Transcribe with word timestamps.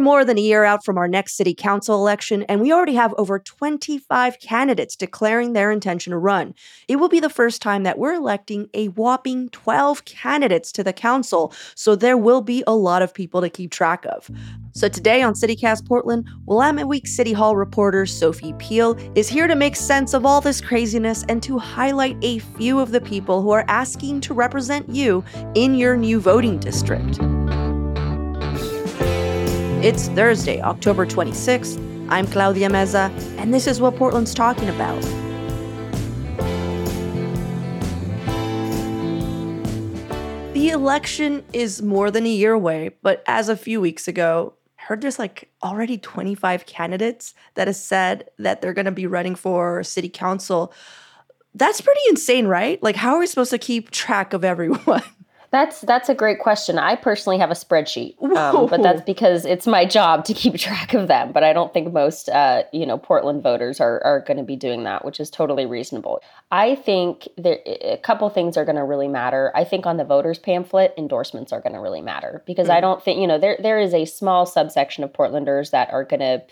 We're 0.00 0.04
more 0.04 0.24
than 0.24 0.38
a 0.38 0.40
year 0.40 0.64
out 0.64 0.82
from 0.82 0.96
our 0.96 1.06
next 1.06 1.36
city 1.36 1.52
council 1.52 1.94
election, 1.94 2.44
and 2.44 2.62
we 2.62 2.72
already 2.72 2.94
have 2.94 3.12
over 3.18 3.38
25 3.38 4.40
candidates 4.40 4.96
declaring 4.96 5.52
their 5.52 5.70
intention 5.70 6.12
to 6.12 6.16
run. 6.16 6.54
It 6.88 6.96
will 6.96 7.10
be 7.10 7.20
the 7.20 7.28
first 7.28 7.60
time 7.60 7.82
that 7.82 7.98
we're 7.98 8.14
electing 8.14 8.70
a 8.72 8.86
whopping 8.86 9.50
12 9.50 10.06
candidates 10.06 10.72
to 10.72 10.82
the 10.82 10.94
council, 10.94 11.52
so 11.74 11.94
there 11.94 12.16
will 12.16 12.40
be 12.40 12.64
a 12.66 12.74
lot 12.74 13.02
of 13.02 13.12
people 13.12 13.42
to 13.42 13.50
keep 13.50 13.72
track 13.72 14.06
of. 14.06 14.30
So 14.72 14.88
today 14.88 15.20
on 15.20 15.34
CityCast 15.34 15.86
Portland, 15.86 16.26
Willamette 16.46 16.88
Week 16.88 17.06
City 17.06 17.34
Hall 17.34 17.54
reporter 17.54 18.06
Sophie 18.06 18.54
Peel 18.54 18.96
is 19.14 19.28
here 19.28 19.48
to 19.48 19.54
make 19.54 19.76
sense 19.76 20.14
of 20.14 20.24
all 20.24 20.40
this 20.40 20.62
craziness 20.62 21.26
and 21.28 21.42
to 21.42 21.58
highlight 21.58 22.16
a 22.22 22.38
few 22.38 22.80
of 22.80 22.92
the 22.92 23.02
people 23.02 23.42
who 23.42 23.50
are 23.50 23.66
asking 23.68 24.22
to 24.22 24.32
represent 24.32 24.88
you 24.88 25.22
in 25.54 25.74
your 25.74 25.94
new 25.94 26.20
voting 26.20 26.58
district. 26.58 27.20
It's 29.82 30.08
Thursday, 30.08 30.60
October 30.60 31.06
26th. 31.06 31.78
I'm 32.10 32.26
Claudia 32.26 32.68
Meza, 32.68 33.08
and 33.38 33.54
this 33.54 33.66
is 33.66 33.80
what 33.80 33.96
Portland's 33.96 34.34
talking 34.34 34.68
about. 34.68 35.00
The 40.52 40.68
election 40.68 41.42
is 41.54 41.80
more 41.80 42.10
than 42.10 42.26
a 42.26 42.28
year 42.28 42.52
away, 42.52 42.90
but 43.00 43.24
as 43.26 43.48
a 43.48 43.56
few 43.56 43.80
weeks 43.80 44.06
ago, 44.06 44.52
I 44.78 44.82
heard 44.82 45.00
there's 45.00 45.18
like 45.18 45.48
already 45.62 45.96
25 45.96 46.66
candidates 46.66 47.32
that 47.54 47.66
have 47.66 47.74
said 47.76 48.28
that 48.38 48.60
they're 48.60 48.74
going 48.74 48.84
to 48.84 48.92
be 48.92 49.06
running 49.06 49.34
for 49.34 49.82
city 49.82 50.10
council. 50.10 50.74
That's 51.54 51.80
pretty 51.80 52.02
insane, 52.10 52.46
right? 52.46 52.82
Like, 52.82 52.96
how 52.96 53.14
are 53.14 53.20
we 53.20 53.26
supposed 53.26 53.50
to 53.52 53.58
keep 53.58 53.90
track 53.90 54.34
of 54.34 54.44
everyone? 54.44 55.04
That's 55.50 55.80
that's 55.80 56.08
a 56.08 56.14
great 56.14 56.38
question. 56.38 56.78
I 56.78 56.94
personally 56.94 57.38
have 57.38 57.50
a 57.50 57.54
spreadsheet, 57.54 58.22
um, 58.36 58.68
but 58.68 58.82
that's 58.82 59.02
because 59.02 59.44
it's 59.44 59.66
my 59.66 59.84
job 59.84 60.24
to 60.26 60.34
keep 60.34 60.54
track 60.58 60.94
of 60.94 61.08
them. 61.08 61.32
But 61.32 61.42
I 61.42 61.52
don't 61.52 61.74
think 61.74 61.92
most, 61.92 62.28
uh, 62.28 62.62
you 62.72 62.86
know, 62.86 62.98
Portland 62.98 63.42
voters 63.42 63.80
are 63.80 64.00
are 64.04 64.20
going 64.20 64.36
to 64.36 64.44
be 64.44 64.54
doing 64.54 64.84
that, 64.84 65.04
which 65.04 65.18
is 65.18 65.28
totally 65.28 65.66
reasonable. 65.66 66.22
I 66.52 66.76
think 66.76 67.26
there 67.36 67.58
a 67.66 67.96
couple 67.96 68.30
things 68.30 68.56
are 68.56 68.64
going 68.64 68.76
to 68.76 68.84
really 68.84 69.08
matter. 69.08 69.50
I 69.52 69.64
think 69.64 69.86
on 69.86 69.96
the 69.96 70.04
voters 70.04 70.38
pamphlet, 70.38 70.94
endorsements 70.96 71.52
are 71.52 71.60
going 71.60 71.74
to 71.74 71.80
really 71.80 72.00
matter 72.00 72.44
because 72.46 72.68
mm. 72.68 72.76
I 72.76 72.80
don't 72.80 73.02
think 73.02 73.20
you 73.20 73.26
know 73.26 73.38
there 73.38 73.58
there 73.60 73.80
is 73.80 73.92
a 73.92 74.04
small 74.04 74.46
subsection 74.46 75.02
of 75.02 75.12
Portlanders 75.12 75.72
that 75.72 75.92
are 75.92 76.04
going 76.04 76.20
to 76.20 76.42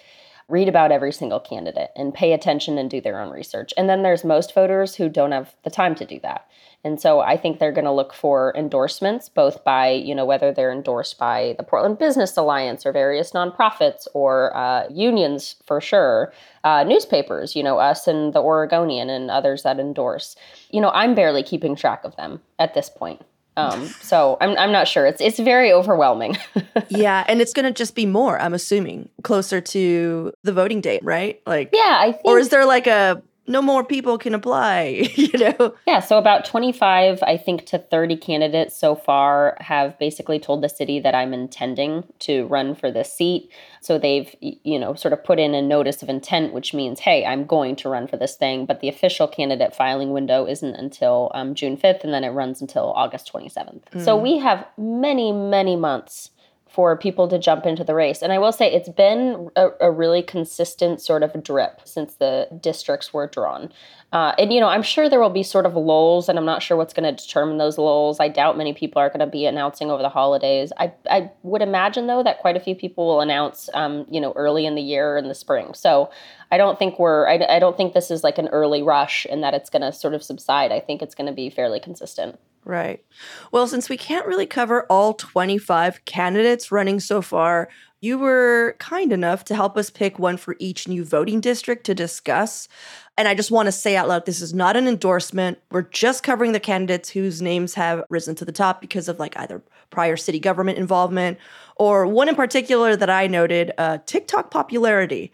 read 0.48 0.68
about 0.68 0.91
every 0.91 1.12
single 1.12 1.41
candidate 1.41 1.91
and 1.94 2.14
pay 2.14 2.32
attention 2.32 2.78
and 2.78 2.91
do 2.91 3.00
their 3.00 3.20
own 3.20 3.31
research. 3.31 3.72
And 3.76 3.88
then 3.88 4.03
there's 4.03 4.25
most 4.25 4.54
voters 4.54 4.94
who 4.94 5.09
don't 5.09 5.32
have 5.32 5.54
the 5.62 5.70
time 5.70 5.94
to 5.97 6.06
do 6.06 6.19
that. 6.20 6.48
And 6.84 7.00
so 7.00 7.20
I 7.20 7.36
think 7.36 7.59
they're 7.59 7.72
going 7.72 7.84
to 7.84 7.92
look 7.92 8.14
for 8.14 8.54
endorsements, 8.56 9.28
both 9.28 9.62
by, 9.64 9.91
you 9.91 10.14
know, 10.14 10.25
whether 10.25 10.53
they're 10.53 10.72
endorsed 10.72 11.19
by 11.19 11.54
the 11.59 11.64
Portland 11.64 11.98
Business 11.98 12.36
Alliance 12.36 12.86
or 12.86 12.92
various 12.92 13.32
nonprofits 13.32 14.06
or 14.14 14.56
uh, 14.56 14.88
unions 14.88 15.56
for 15.66 15.81
sure, 15.81 16.32
uh, 16.65 16.84
newspapers, 16.84 17.54
you 17.54 17.62
know, 17.62 17.78
us 17.78 18.06
and 18.06 18.32
the 18.32 18.41
Oregonian 18.41 19.10
and 19.10 19.30
others 19.30 19.65
that 19.65 19.80
endorse. 19.80 20.36
You 20.70 20.80
know, 20.80 20.91
I'm 20.91 21.15
barely 21.15 21.42
keeping 21.42 21.75
track 21.75 22.04
of 22.04 22.16
them 22.16 22.41
at 22.59 22.75
this 22.75 22.88
point. 22.88 23.22
Um, 23.58 23.86
so 24.00 24.36
I'm 24.41 24.56
I'm 24.56 24.72
not 24.72 24.86
sure. 24.86 25.06
It's 25.06 25.20
it's 25.20 25.38
very 25.38 25.72
overwhelming. 25.72 26.36
yeah, 26.88 27.24
and 27.28 27.41
it's 27.41 27.52
gonna 27.52 27.72
just 27.72 27.94
be 27.94 28.06
more. 28.06 28.41
I'm 28.41 28.54
assuming 28.54 29.08
closer 29.22 29.60
to 29.60 30.32
the 30.44 30.52
voting 30.52 30.80
date, 30.80 31.02
right? 31.04 31.41
Like 31.46 31.70
yeah, 31.72 31.98
I 32.00 32.12
think. 32.12 32.24
Or 32.24 32.38
is 32.38 32.50
there 32.50 32.64
like 32.64 32.86
a 32.86 33.22
no 33.48 33.62
more 33.62 33.82
people 33.82 34.19
can 34.19 34.34
apply, 34.34 35.10
you 35.14 35.31
know? 35.38 35.75
Yeah, 35.86 36.00
so 36.00 36.19
about 36.19 36.44
25, 36.44 37.22
I 37.22 37.36
think, 37.36 37.66
to 37.66 37.78
30 37.78 38.16
candidates 38.16 38.76
so 38.76 38.94
far 38.94 39.56
have 39.60 39.98
basically 39.98 40.38
told 40.38 40.62
the 40.62 40.69
city 40.69 41.00
that 41.00 41.14
I'm 41.14 41.32
intending 41.32 42.04
to 42.20 42.47
run 42.47 42.75
for 42.75 42.91
this 42.91 43.12
seat. 43.12 43.50
So 43.81 43.98
they've, 43.98 44.34
you 44.41 44.78
know, 44.78 44.94
sort 44.94 45.12
of 45.12 45.25
put 45.25 45.38
in 45.38 45.54
a 45.54 45.62
notice 45.62 46.03
of 46.03 46.09
intent, 46.09 46.53
which 46.53 46.75
means, 46.75 47.00
hey, 47.00 47.25
I'm 47.25 47.47
going 47.47 47.76
to 47.76 47.88
run 47.88 48.06
for 48.06 48.16
this 48.16 48.36
thing. 48.36 48.66
But 48.66 48.81
the 48.81 48.88
official 48.88 49.26
candidate 49.26 49.75
filing 49.75 50.12
window 50.12 50.47
isn't 50.47 50.75
until 50.75 51.30
um, 51.34 51.54
June 51.54 51.76
5th, 51.76 52.04
and 52.04 52.12
then 52.12 52.25
it 52.25 52.30
runs 52.30 52.60
until 52.60 52.92
August 52.92 53.32
27th. 53.32 53.82
Mm. 53.92 54.04
So 54.04 54.16
we 54.16 54.38
have 54.38 54.66
many, 54.76 55.32
many 55.32 55.76
months 55.76 56.30
for 56.78 56.97
people 56.97 57.27
to 57.27 57.41
jump 57.41 57.66
into 57.66 57.83
the 57.83 57.93
race. 57.93 58.22
And 58.22 58.33
I 58.33 58.39
will 58.39 58.53
say 58.53 58.72
it's 58.72 58.89
been 58.89 59.50
a, 59.56 59.71
a 59.81 59.91
really 59.91 60.22
consistent 60.22 61.00
sort 61.00 61.25
of 61.25 61.43
drip 61.43 61.81
since 61.83 62.15
the 62.15 62.47
districts 62.61 63.12
were 63.12 63.27
drawn. 63.27 63.72
Uh, 64.12 64.33
and, 64.39 64.53
you 64.53 64.61
know, 64.61 64.69
I'm 64.69 64.84
sure 64.84 65.11
there 65.11 65.19
will 65.19 65.28
be 65.28 65.43
sort 65.43 65.66
of 65.66 65.75
lulls, 65.75 66.28
and 66.28 66.39
I'm 66.39 66.44
not 66.44 66.62
sure 66.62 66.77
what's 66.77 66.94
going 66.94 67.12
to 67.12 67.21
determine 67.21 67.59
those 67.59 67.78
lulls. 67.78 68.21
I 68.21 68.28
doubt 68.28 68.56
many 68.56 68.75
people 68.75 69.03
are 69.03 69.09
going 69.09 69.19
to 69.19 69.27
be 69.27 69.44
announcing 69.44 69.91
over 69.91 70.03
the 70.05 70.09
holidays. 70.09 70.72
I, 70.78 70.93
I 71.11 71.33
would 71.43 71.62
imagine, 71.62 72.06
though, 72.06 72.22
that 72.22 72.39
quite 72.39 72.56
a 72.56 72.61
few 72.61 72.77
people 72.77 73.09
will 73.09 73.22
announce, 73.22 73.69
um, 73.75 74.06
you 74.09 74.21
know, 74.21 74.33
early 74.37 74.65
in 74.65 74.77
the 74.77 74.81
year 74.81 75.16
in 75.16 75.27
the 75.27 75.34
spring. 75.34 75.75
So 75.75 76.10
I 76.50 76.56
don't 76.56 76.78
think 76.78 76.98
we're, 76.98 77.28
I, 77.28 77.44
I 77.48 77.59
don't 77.59 77.76
think 77.76 77.94
this 77.94 78.10
is 78.10 78.25
like 78.25 78.38
an 78.38 78.48
early 78.48 78.82
rush 78.82 79.26
and 79.31 79.42
that 79.42 79.54
it's 79.54 79.70
going 79.70 79.82
to 79.82 79.92
sort 79.92 80.14
of 80.14 80.22
subside. 80.22 80.72
I 80.72 80.81
think 80.81 81.03
it's 81.03 81.14
going 81.14 81.26
to 81.26 81.32
be 81.32 81.50
fairly 81.50 81.81
consistent. 81.81 82.38
Right. 82.64 83.03
Well, 83.50 83.66
since 83.66 83.88
we 83.88 83.97
can't 83.97 84.26
really 84.26 84.47
cover 84.47 84.84
all 84.91 85.14
25 85.14 86.04
candidates 86.04 86.70
running 86.70 87.00
so 87.00 87.22
far, 87.22 87.69
you 88.00 88.19
were 88.19 88.76
kind 88.78 89.12
enough 89.12 89.44
to 89.47 89.54
help 89.54 89.76
us 89.76 89.91
pick 89.91 90.19
one 90.19 90.36
for 90.36 90.54
each 90.59 90.86
new 90.86 91.04
voting 91.04 91.41
district 91.41 91.84
to 91.86 91.94
discuss. 91.94 92.69
And 93.16 93.26
I 93.26 93.34
just 93.34 93.50
want 93.50 93.66
to 93.66 93.72
say 93.72 93.97
out 93.97 94.09
loud 94.09 94.25
this 94.25 94.41
is 94.41 94.54
not 94.54 94.76
an 94.76 94.86
endorsement. 94.86 95.59
We're 95.72 95.82
just 95.82 96.22
covering 96.22 96.53
the 96.53 96.60
candidates 96.60 97.10
whose 97.10 97.42
names 97.42 97.75
have 97.75 98.04
risen 98.09 98.36
to 98.36 98.44
the 98.44 98.53
top 98.53 98.81
because 98.81 99.09
of 99.09 99.19
like 99.19 99.36
either 99.36 99.62
prior 99.91 100.16
city 100.16 100.38
government 100.38 100.78
involvement 100.78 101.38
or 101.76 102.06
one 102.06 102.28
in 102.28 102.36
particular 102.36 102.94
that 102.94 103.10
I 103.10 103.26
noted 103.26 103.72
uh, 103.78 103.98
TikTok 104.06 104.50
popularity. 104.50 105.32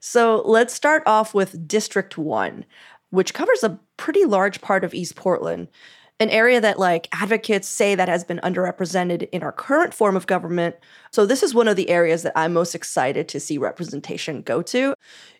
So 0.00 0.42
let's 0.44 0.72
start 0.72 1.02
off 1.04 1.34
with 1.34 1.68
District 1.68 2.16
1, 2.16 2.64
which 3.10 3.34
covers 3.34 3.62
a 3.62 3.78
pretty 3.96 4.24
large 4.24 4.60
part 4.60 4.84
of 4.84 4.94
East 4.94 5.16
Portland 5.16 5.68
an 6.18 6.30
area 6.30 6.60
that 6.60 6.78
like 6.78 7.08
advocates 7.12 7.68
say 7.68 7.94
that 7.94 8.08
has 8.08 8.24
been 8.24 8.40
underrepresented 8.42 9.28
in 9.30 9.42
our 9.42 9.52
current 9.52 9.92
form 9.92 10.16
of 10.16 10.26
government. 10.26 10.76
So 11.10 11.26
this 11.26 11.42
is 11.42 11.54
one 11.54 11.68
of 11.68 11.76
the 11.76 11.90
areas 11.90 12.22
that 12.22 12.32
I'm 12.36 12.52
most 12.52 12.74
excited 12.74 13.28
to 13.28 13.40
see 13.40 13.58
representation 13.58 14.42
go 14.42 14.62
to. 14.62 14.94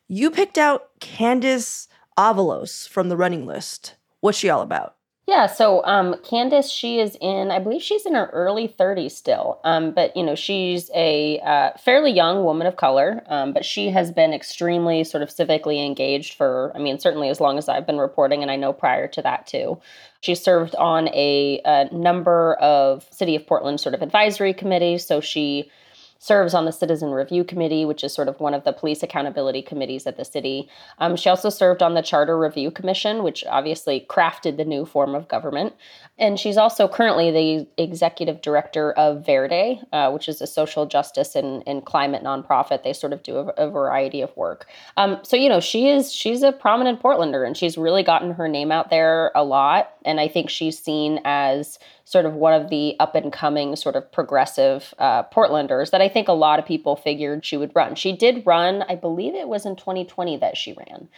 You 0.09 0.31
picked 0.31 0.59
out 0.59 0.91
Candace 1.01 1.89
Avalos 2.19 2.89
from 2.89 3.09
the 3.09 3.17
running 3.17 3.47
list. 3.47 3.97
What's 4.21 4.39
she 4.39 4.51
all 4.51 4.63
about? 4.63 4.97
Yeah, 5.27 5.47
so 5.47 5.85
um, 5.85 6.15
Candace, 6.23 6.71
she 6.71 7.01
is 7.01 7.17
in, 7.21 7.51
I 7.51 7.59
believe 7.59 7.83
she's 7.83 8.07
in 8.07 8.15
her 8.15 8.31
early 8.33 8.69
30s 8.69 9.11
still. 9.11 9.59
Um, 9.65 9.91
but, 9.91 10.17
you 10.17 10.23
know, 10.23 10.37
she's 10.37 10.89
a 10.95 11.41
uh, 11.41 11.71
fairly 11.79 12.13
young 12.13 12.45
woman 12.45 12.69
of 12.69 12.77
color, 12.77 13.25
um, 13.27 13.53
but 13.53 13.65
she 13.65 13.91
has 13.91 14.13
been 14.13 14.33
extremely 14.33 15.03
sort 15.03 15.25
of 15.25 15.29
civically 15.31 15.85
engaged 15.85 16.35
for, 16.35 16.71
I 16.77 16.79
mean, 16.79 17.01
certainly 17.01 17.29
as 17.29 17.41
long 17.41 17.59
as 17.59 17.69
I've 17.69 17.89
been 17.89 17.99
reporting, 17.99 18.43
and 18.43 18.53
I 18.53 18.57
know 18.57 18.73
prior 18.73 19.09
to 19.09 19.23
that 19.23 19.49
too. 19.49 19.81
She 20.21 20.37
served 20.37 20.77
on 20.77 21.09
a, 21.09 21.61
a 21.65 21.93
number 21.93 22.55
of 22.55 23.05
City 23.11 23.35
of 23.35 23.49
Portland 23.49 23.81
sort 23.81 23.97
of 23.97 24.03
advisory 24.03 24.55
committees. 24.55 25.05
So 25.05 25.21
she 25.21 25.73
serves 26.19 26.55
on 26.55 26.65
the 26.65 26.73
Citizen 26.73 27.11
Review 27.11 27.45
Committee, 27.45 27.85
which 27.85 28.03
is 28.05 28.13
sort 28.13 28.29
of 28.29 28.41
one 28.41 28.55
of 28.55 28.65
the 28.65 28.73
police 28.73 29.03
accountability 29.03 29.63
committees 29.63 30.07
at 30.07 30.17
the 30.17 30.25
city. 30.25 30.69
Um, 30.99 31.17
she 31.17 31.29
also 31.29 31.51
served 31.51 31.83
on 31.83 31.95
the 31.95 32.03
Charter 32.03 32.39
Review 32.39 32.71
Commission, 32.71 33.23
which 33.23 33.45
obviously 33.49 34.07
crafted 34.09 34.57
the 34.57 34.65
new 34.65 34.85
form 34.85 35.15
of 35.15 35.29
government. 35.29 35.75
And 36.19 36.39
she's 36.39 36.57
also 36.57 36.89
currently 36.89 37.31
the 37.31 37.83
executive 37.83 38.41
director 38.41 38.93
of 38.93 39.25
Verde, 39.27 39.83
uh, 39.93 40.11
which 40.11 40.29
is 40.29 40.41
a 40.41 40.47
social 40.47 40.87
justice 40.87 41.35
and, 41.35 41.63
and 41.67 41.85
climate 41.85 42.23
nonprofit. 42.23 42.83
They 42.83 42.93
sort 42.93 43.13
of 43.13 43.23
do 43.23 43.37
a, 43.37 43.47
a 43.57 43.71
variety 43.71 44.23
of 44.23 44.35
work. 44.37 44.67
Um, 44.97 45.19
so 45.23 45.37
you 45.37 45.49
know, 45.49 45.61
she 45.61 45.89
is 45.89 46.13
she's 46.13 46.43
a 46.43 46.53
prominent 46.53 47.03
Portlander, 47.03 47.47
and 47.47 47.57
she's 47.57 47.77
really 47.77 48.03
gotten 48.03 48.33
her 48.33 48.49
name 48.49 48.73
out 48.73 48.91
there 48.91 49.31
a 49.35 49.45
lot. 49.45 49.96
And 50.07 50.21
I 50.21 50.29
think 50.29 50.49
she's 50.49 50.79
seen 50.79 51.21
as 51.25 51.79
sort 52.05 52.25
of 52.25 52.35
one 52.35 52.55
of 52.55 52.71
the 52.71 52.97
up 53.01 53.15
and 53.15 53.33
coming 53.33 53.77
sort 53.77 53.97
of 53.97 54.11
progressive 54.13 54.95
uh, 54.99 55.25
Portlanders 55.25 55.91
that 55.91 56.01
I 56.01 56.09
think 56.09 56.29
a 56.29 56.33
lot 56.33 56.59
of 56.59 56.65
people 56.65 56.97
figured 56.97 57.45
she 57.45 57.57
would 57.57 57.73
run. 57.75 57.95
She 57.95 58.17
did 58.17 58.47
run, 58.47 58.85
I 58.89 58.95
believe 58.95 59.35
it 59.35 59.49
was 59.49 59.67
in 59.67 59.77
2020 59.77 60.39
that 60.39 60.57
she 60.57 60.73
ran 60.73 61.09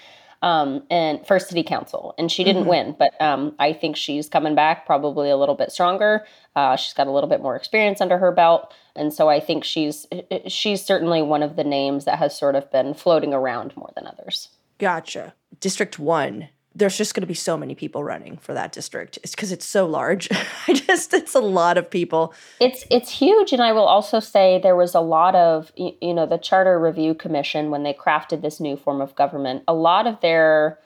um, 0.42 0.84
and 0.90 1.26
for 1.26 1.38
city 1.38 1.62
council, 1.62 2.14
and 2.18 2.30
she 2.30 2.44
didn't 2.44 2.62
mm-hmm. 2.62 2.70
win. 2.70 2.96
But 2.98 3.20
um, 3.20 3.54
I 3.58 3.72
think 3.72 3.96
she's 3.96 4.28
coming 4.28 4.54
back 4.54 4.86
probably 4.86 5.30
a 5.30 5.36
little 5.36 5.54
bit 5.54 5.72
stronger. 5.72 6.24
Uh, 6.54 6.76
she's 6.76 6.94
got 6.94 7.06
a 7.06 7.10
little 7.10 7.28
bit 7.28 7.42
more 7.42 7.56
experience 7.56 8.00
under 8.00 8.18
her 8.18 8.32
belt, 8.32 8.72
and 8.94 9.12
so 9.12 9.28
I 9.28 9.40
think 9.40 9.64
she's 9.64 10.06
she's 10.46 10.84
certainly 10.84 11.22
one 11.22 11.42
of 11.42 11.56
the 11.56 11.64
names 11.64 12.04
that 12.04 12.18
has 12.18 12.38
sort 12.38 12.54
of 12.54 12.70
been 12.70 12.94
floating 12.94 13.34
around 13.34 13.76
more 13.76 13.90
than 13.94 14.06
others. 14.06 14.48
Gotcha. 14.78 15.34
District 15.60 15.98
one 15.98 16.48
there's 16.78 16.96
just 16.96 17.14
going 17.14 17.22
to 17.22 17.26
be 17.26 17.34
so 17.34 17.56
many 17.56 17.74
people 17.74 18.04
running 18.04 18.36
for 18.38 18.54
that 18.54 18.72
district. 18.72 19.18
It's 19.22 19.34
because 19.34 19.50
it's 19.52 19.66
so 19.66 19.86
large. 19.86 20.28
I 20.68 20.72
just 20.72 21.12
it's 21.12 21.34
a 21.34 21.40
lot 21.40 21.76
of 21.76 21.90
people. 21.90 22.32
It's 22.60 22.84
it's 22.90 23.10
huge, 23.10 23.52
and 23.52 23.60
I 23.60 23.72
will 23.72 23.84
also 23.84 24.20
say 24.20 24.60
there 24.62 24.76
was 24.76 24.94
a 24.94 25.00
lot 25.00 25.34
of 25.34 25.72
you 25.76 26.14
know 26.14 26.26
the 26.26 26.38
Charter 26.38 26.78
Review 26.80 27.14
Commission 27.14 27.70
when 27.70 27.82
they 27.82 27.92
crafted 27.92 28.42
this 28.42 28.60
new 28.60 28.76
form 28.76 29.00
of 29.00 29.14
government. 29.16 29.64
A 29.66 29.74
lot 29.74 30.06
of 30.06 30.20
their 30.20 30.78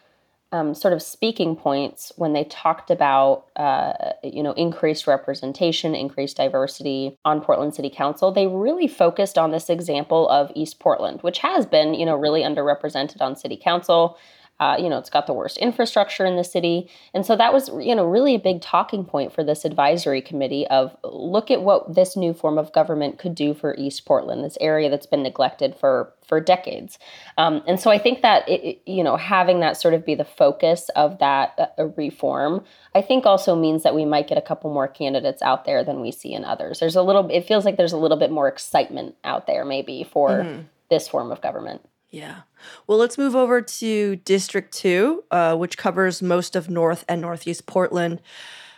um, 0.51 0.75
sort 0.75 0.93
of 0.93 1.03
speaking 1.03 1.57
points 1.57 2.13
when 2.17 2.35
they 2.35 2.45
talked 2.45 2.91
about 2.91 3.47
uh, 3.57 3.93
you 4.23 4.43
know 4.43 4.53
increased 4.53 5.07
representation, 5.07 5.95
increased 5.95 6.37
diversity 6.39 7.19
on 7.25 7.41
Portland 7.41 7.75
City 7.75 7.91
Council. 7.91 8.33
They 8.33 8.47
really 8.47 8.89
focused 8.89 9.37
on 9.37 9.51
this 9.51 9.69
example 9.69 10.29
of 10.31 10.51
East 10.55 10.79
Portland, 10.79 11.21
which 11.23 11.39
has 11.39 11.67
been 11.67 11.93
you 11.95 12.07
know 12.07 12.17
really 12.17 12.43
underrepresented 12.43 13.21
on 13.21 13.37
City 13.37 13.61
Council. 13.63 14.17
Uh, 14.63 14.77
you 14.79 14.89
know, 14.89 14.99
it's 14.99 15.11
got 15.11 15.27
the 15.27 15.33
worst 15.33 15.59
infrastructure 15.59 16.25
in 16.25 16.37
the 16.37 16.45
city. 16.45 16.89
And 17.13 17.27
so 17.27 17.35
that 17.35 17.53
was, 17.53 17.69
you 17.81 17.97
know, 17.97 18.05
really 18.05 18.37
a 18.37 18.39
big 18.39 18.61
talking 18.61 19.05
point 19.05 19.33
for 19.35 19.43
this 19.43 19.65
advisory 19.65 20.23
committee 20.23 20.69
of 20.69 20.97
look 21.03 21.51
at 21.51 21.63
what 21.63 21.93
this 21.93 22.17
new 22.17 22.33
form 22.33 22.59
of 22.59 22.73
government 22.73 23.19
could 23.19 23.35
do 23.35 23.55
for 23.55 23.75
East 23.77 24.05
Portland, 24.05 24.45
this 24.45 24.59
area 24.61 24.89
that's 24.89 25.11
been 25.13 25.25
neglected 25.25 25.75
for 25.75 26.13
for 26.29 26.41
decades. 26.41 27.01
Um, 27.37 27.63
and 27.67 27.81
so 27.81 27.91
I 27.91 27.99
think 27.99 28.23
that, 28.23 28.49
it, 28.49 28.81
you 28.87 29.03
know, 29.03 29.17
having 29.17 29.59
that 29.61 29.77
sort 29.77 29.95
of 29.95 30.07
be 30.07 30.15
the 30.15 30.25
focus 30.25 30.89
of 30.95 31.19
that 31.19 31.47
uh, 31.59 31.89
reform, 31.97 32.63
I 32.95 33.03
think 33.03 33.27
also 33.27 33.57
means 33.57 33.83
that 33.83 33.97
we 33.97 34.05
might 34.05 34.29
get 34.29 34.39
a 34.39 34.49
couple 34.51 34.73
more 34.73 34.87
candidates 34.87 35.43
out 35.43 35.65
there 35.65 35.83
than 35.83 36.01
we 36.01 36.13
see 36.13 36.33
in 36.33 36.45
others. 36.45 36.79
There's 36.79 36.97
a 36.97 37.03
little, 37.03 37.29
it 37.31 37.49
feels 37.49 37.65
like 37.65 37.77
there's 37.77 37.93
a 37.99 38.03
little 38.05 38.17
bit 38.17 38.31
more 38.31 38.47
excitement 38.47 39.17
out 39.25 39.49
there 39.49 39.65
maybe 39.65 40.05
for 40.05 40.29
mm-hmm. 40.31 40.61
this 40.89 41.09
form 41.09 41.33
of 41.33 41.41
government. 41.41 41.81
Yeah. 42.13 42.43
Well, 42.87 42.99
let's 42.99 43.17
move 43.17 43.35
over 43.35 43.63
to 43.63 44.17
District 44.17 44.73
2, 44.73 45.25
uh, 45.31 45.57
which 45.57 45.79
covers 45.79 46.21
most 46.21 46.55
of 46.55 46.69
North 46.69 47.05
and 47.09 47.23
Northeast 47.23 47.67
Portland, 47.67 48.21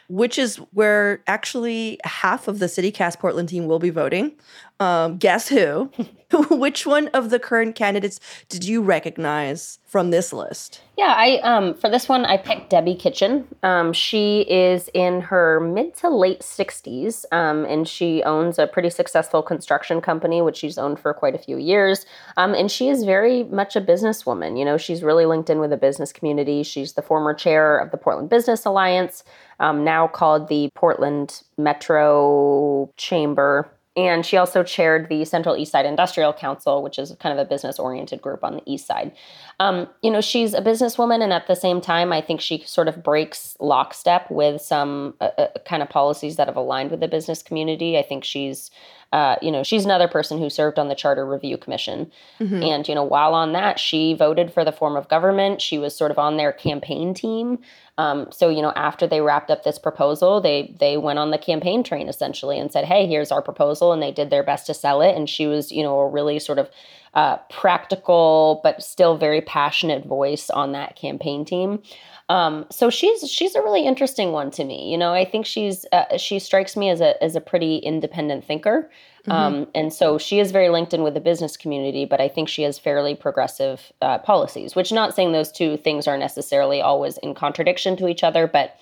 which 0.09 0.39
is 0.39 0.57
where 0.73 1.21
actually 1.27 1.99
half 2.05 2.47
of 2.47 2.61
the 2.61 2.67
CityCast 2.67 3.19
Portland 3.19 3.49
team 3.49 3.67
will 3.67 3.81
be 3.81 3.91
voting. 3.91 4.33
Um, 4.79 5.19
guess 5.19 5.49
who? 5.49 5.91
Which 6.51 6.87
one 6.87 7.09
of 7.09 7.31
the 7.31 7.39
current 7.39 7.77
candidates 7.77 8.19
did 8.49 8.65
you 8.65 8.83
recognize 8.83 9.79
from 9.87 10.11
this 10.11 10.33
list? 10.33 10.81
Yeah, 10.97 11.15
I 11.17 11.39
um, 11.39 11.75
for 11.75 11.89
this 11.89 12.09
one 12.09 12.25
I 12.25 12.37
picked 12.37 12.71
Debbie 12.71 12.95
Kitchen. 12.95 13.47
Um, 13.63 13.93
she 13.93 14.41
is 14.43 14.89
in 14.95 15.21
her 15.23 15.61
mid 15.61 15.97
to 15.99 16.09
late 16.09 16.43
sixties, 16.43 17.25
um, 17.31 17.65
and 17.65 17.87
she 17.87 18.23
owns 18.25 18.59
a 18.59 18.67
pretty 18.67 18.91
successful 18.91 19.43
construction 19.43 20.01
company, 20.01 20.43
which 20.43 20.57
she's 20.57 20.79
owned 20.79 20.99
for 20.99 21.15
quite 21.15 21.35
a 21.35 21.39
few 21.39 21.57
years. 21.57 22.07
Um, 22.37 22.55
and 22.55 22.71
she 22.71 22.89
is 22.89 23.05
very 23.05 23.45
much 23.45 23.77
a 23.77 23.81
businesswoman. 23.81 24.59
You 24.59 24.65
know, 24.65 24.77
she's 24.77 25.03
really 25.03 25.27
linked 25.27 25.51
in 25.51 25.61
with 25.61 25.71
the 25.71 25.77
business 25.77 26.13
community. 26.13 26.63
She's 26.63 26.95
the 26.95 27.03
former 27.03 27.35
chair 27.35 27.79
of 27.79 27.91
the 27.91 27.97
Portland 27.97 28.31
Business 28.31 28.65
Alliance, 28.65 29.25
um, 29.61 29.85
now 29.85 30.09
called 30.09 30.49
the 30.49 30.71
Portland 30.75 31.43
Metro 31.57 32.93
Chamber 32.97 33.71
and 33.97 34.27
she 34.27 34.37
also 34.37 34.63
chaired 34.63 35.09
the 35.09 35.25
Central 35.25 35.57
East 35.57 35.73
Side 35.73 35.87
Industrial 35.87 36.33
Council, 36.33 36.83
which 36.83 36.99
is 36.99 37.15
kind 37.21 37.39
of 37.39 37.45
a 37.45 37.49
business 37.49 37.79
oriented 37.79 38.21
group 38.21 38.43
on 38.43 38.55
the 38.55 38.63
East 38.67 38.87
Side. 38.87 39.13
Um, 39.61 39.89
you 40.03 40.11
know, 40.11 40.21
she's 40.21 40.53
a 40.55 40.61
businesswoman, 40.61 41.23
and 41.23 41.33
at 41.33 41.47
the 41.47 41.55
same 41.55 41.81
time, 41.81 42.13
I 42.13 42.21
think 42.21 42.41
she 42.41 42.65
sort 42.67 42.89
of 42.89 43.03
breaks 43.03 43.57
lockstep 43.61 44.31
with 44.31 44.61
some 44.61 45.15
uh, 45.21 45.31
uh, 45.39 45.49
kind 45.65 45.83
of 45.83 45.89
policies 45.89 46.37
that 46.37 46.49
have 46.49 46.57
aligned 46.57 46.91
with 46.91 47.01
the 47.01 47.09
business 47.09 47.43
community. 47.43 47.97
I 47.97 48.03
think 48.03 48.25
she's 48.25 48.71
uh, 49.15 49.37
you 49.41 49.53
know, 49.53 49.63
she's 49.63 49.85
another 49.85 50.09
person 50.09 50.41
who 50.41 50.51
served 50.51 50.77
on 50.77 50.89
the 50.89 50.95
Charter 50.97 51.25
Review 51.25 51.57
Commission. 51.57 52.11
Mm-hmm. 52.41 52.63
And, 52.65 52.89
you 52.89 52.97
know, 52.97 53.05
while 53.05 53.33
on 53.33 53.53
that, 53.53 53.79
she 53.79 54.13
voted 54.13 54.53
for 54.53 54.65
the 54.65 54.73
form 54.73 54.97
of 54.97 55.09
government. 55.09 55.63
She 55.63 55.79
was 55.79 55.95
sort 55.95 56.11
of 56.11 56.19
on 56.19 56.37
their 56.37 56.51
campaign 56.51 57.15
team. 57.15 57.61
Um, 57.97 58.27
so, 58.33 58.49
you 58.49 58.61
know, 58.61 58.73
after 58.75 59.07
they 59.07 59.21
wrapped 59.21 59.53
up 59.53 59.63
this 59.63 59.79
proposal, 59.79 60.41
they 60.41 60.75
they 60.81 60.97
went 60.97 61.21
on 61.21 61.31
the 61.31 61.39
campaign 61.39 61.85
train 61.85 62.09
essentially 62.09 62.59
and 62.59 62.73
said, 62.73 62.87
hey, 62.87 63.07
here's 63.07 63.31
our 63.31 63.41
proposal. 63.41 63.93
And 63.93 64.03
they 64.03 64.11
did 64.11 64.31
their 64.31 64.43
best 64.43 64.67
to 64.67 64.75
sell 64.75 65.01
it. 65.01 65.15
And 65.15 65.31
she 65.31 65.47
was, 65.47 65.71
you 65.71 65.85
know, 65.85 65.97
a 66.01 66.09
really 66.09 66.41
sort 66.41 66.59
of 66.59 66.69
uh, 67.15 67.37
practical, 67.51 68.61
but 68.63 68.83
still 68.83 69.17
very 69.17 69.41
passionate 69.41 70.05
voice 70.05 70.51
on 70.51 70.73
that 70.73 70.97
campaign 70.97 71.45
team. 71.45 71.81
Um, 72.29 72.67
so 72.71 72.91
she's 72.91 73.31
she's 73.31 73.55
a 73.55 73.63
really 73.63 73.87
interesting 73.87 74.33
one 74.33 74.51
to 74.53 74.65
me. 74.65 74.91
You 74.91 74.99
know, 74.99 75.13
I 75.13 75.25
think 75.25 75.47
she's 75.47 75.85
uh, 75.93 76.17
she 76.17 76.39
strikes 76.39 76.77
me 76.77 76.89
as 76.89 77.01
a 77.01 77.23
as 77.23 77.37
a 77.37 77.41
pretty 77.41 77.77
independent 77.77 78.45
thinker. 78.45 78.91
Mm-hmm. 79.27 79.33
Um, 79.33 79.67
and 79.75 79.93
so 79.93 80.19
she 80.19 80.41
is 80.41 80.51
very 80.51 80.69
linked 80.71 80.93
in 80.93 81.03
with 81.03 81.15
the 81.15 81.21
business 81.21 81.57
community, 81.57 82.05
but 82.05 82.21
I 82.21 82.29
think 82.29 82.49
she 82.49 82.63
has 82.63 82.79
fairly 82.79 83.15
progressive 83.15 83.93
uh, 84.03 84.19
policies. 84.19 84.75
Which, 84.75 84.91
not 84.91 85.15
saying 85.15 85.33
those 85.33 85.53
two 85.53 85.77
things 85.77 86.09
are 86.09 86.19
necessarily 86.19 86.81
always 86.81 87.19
in 87.19 87.35
contradiction 87.35 87.97
to 87.99 88.09
each 88.09 88.25
other, 88.25 88.47
but 88.47 88.77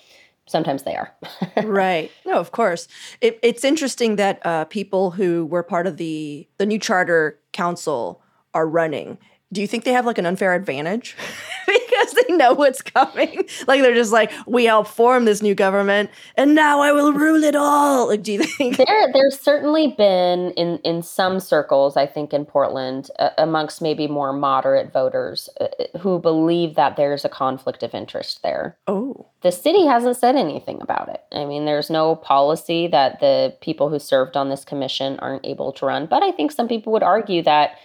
sometimes 0.45 0.83
they 0.83 0.95
are. 0.95 1.13
right. 1.63 2.11
No, 2.25 2.39
of 2.39 2.51
course. 2.51 2.87
It, 3.21 3.39
it's 3.43 3.63
interesting 3.63 4.15
that 4.15 4.43
uh, 4.45 4.65
people 4.65 5.11
who 5.11 5.45
were 5.45 5.63
part 5.63 5.85
of 5.85 5.97
the 5.97 6.47
the 6.57 6.65
new 6.65 6.79
charter 6.79 7.39
council 7.51 8.22
are 8.53 8.67
running. 8.67 9.17
Do 9.51 9.61
you 9.61 9.67
think 9.67 9.83
they 9.83 9.93
have 9.93 10.05
like 10.05 10.17
an 10.17 10.25
unfair 10.25 10.55
advantage? 10.55 11.15
because 11.67 12.13
they 12.13 12.35
know 12.35 12.53
what's 12.53 12.81
coming. 12.81 13.47
Like 13.67 13.81
they're 13.81 13.93
just 13.93 14.11
like, 14.11 14.31
we 14.45 14.65
help 14.65 14.87
form 14.87 15.25
this 15.25 15.41
new 15.41 15.55
government, 15.55 16.09
and 16.35 16.53
now 16.53 16.81
I 16.81 16.91
will 16.91 17.13
rule 17.13 17.43
it 17.43 17.55
all. 17.55 18.07
Like, 18.07 18.23
do 18.23 18.33
you 18.33 18.43
think 18.43 18.77
there? 18.77 19.11
There's 19.13 19.39
certainly 19.39 19.95
been 19.97 20.51
in 20.51 20.79
in 20.79 21.01
some 21.01 21.39
circles, 21.39 21.95
I 21.95 22.05
think, 22.05 22.33
in 22.33 22.45
Portland, 22.45 23.09
uh, 23.19 23.29
amongst 23.37 23.81
maybe 23.81 24.07
more 24.07 24.33
moderate 24.33 24.91
voters, 24.91 25.49
uh, 25.61 25.67
who 25.99 26.19
believe 26.19 26.75
that 26.75 26.97
there's 26.97 27.23
a 27.23 27.29
conflict 27.29 27.83
of 27.83 27.93
interest 27.93 28.43
there. 28.43 28.77
Oh, 28.87 29.27
the 29.41 29.51
city 29.51 29.85
hasn't 29.85 30.17
said 30.17 30.35
anything 30.35 30.81
about 30.81 31.09
it. 31.09 31.21
I 31.31 31.45
mean, 31.45 31.65
there's 31.65 31.89
no 31.89 32.15
policy 32.15 32.87
that 32.87 33.19
the 33.21 33.55
people 33.61 33.89
who 33.89 33.99
served 33.99 34.35
on 34.35 34.49
this 34.49 34.65
commission 34.65 35.19
aren't 35.19 35.45
able 35.45 35.71
to 35.73 35.85
run. 35.85 36.07
But 36.07 36.23
I 36.23 36.31
think 36.31 36.51
some 36.51 36.67
people 36.67 36.91
would 36.93 37.03
argue 37.03 37.43
that 37.43 37.77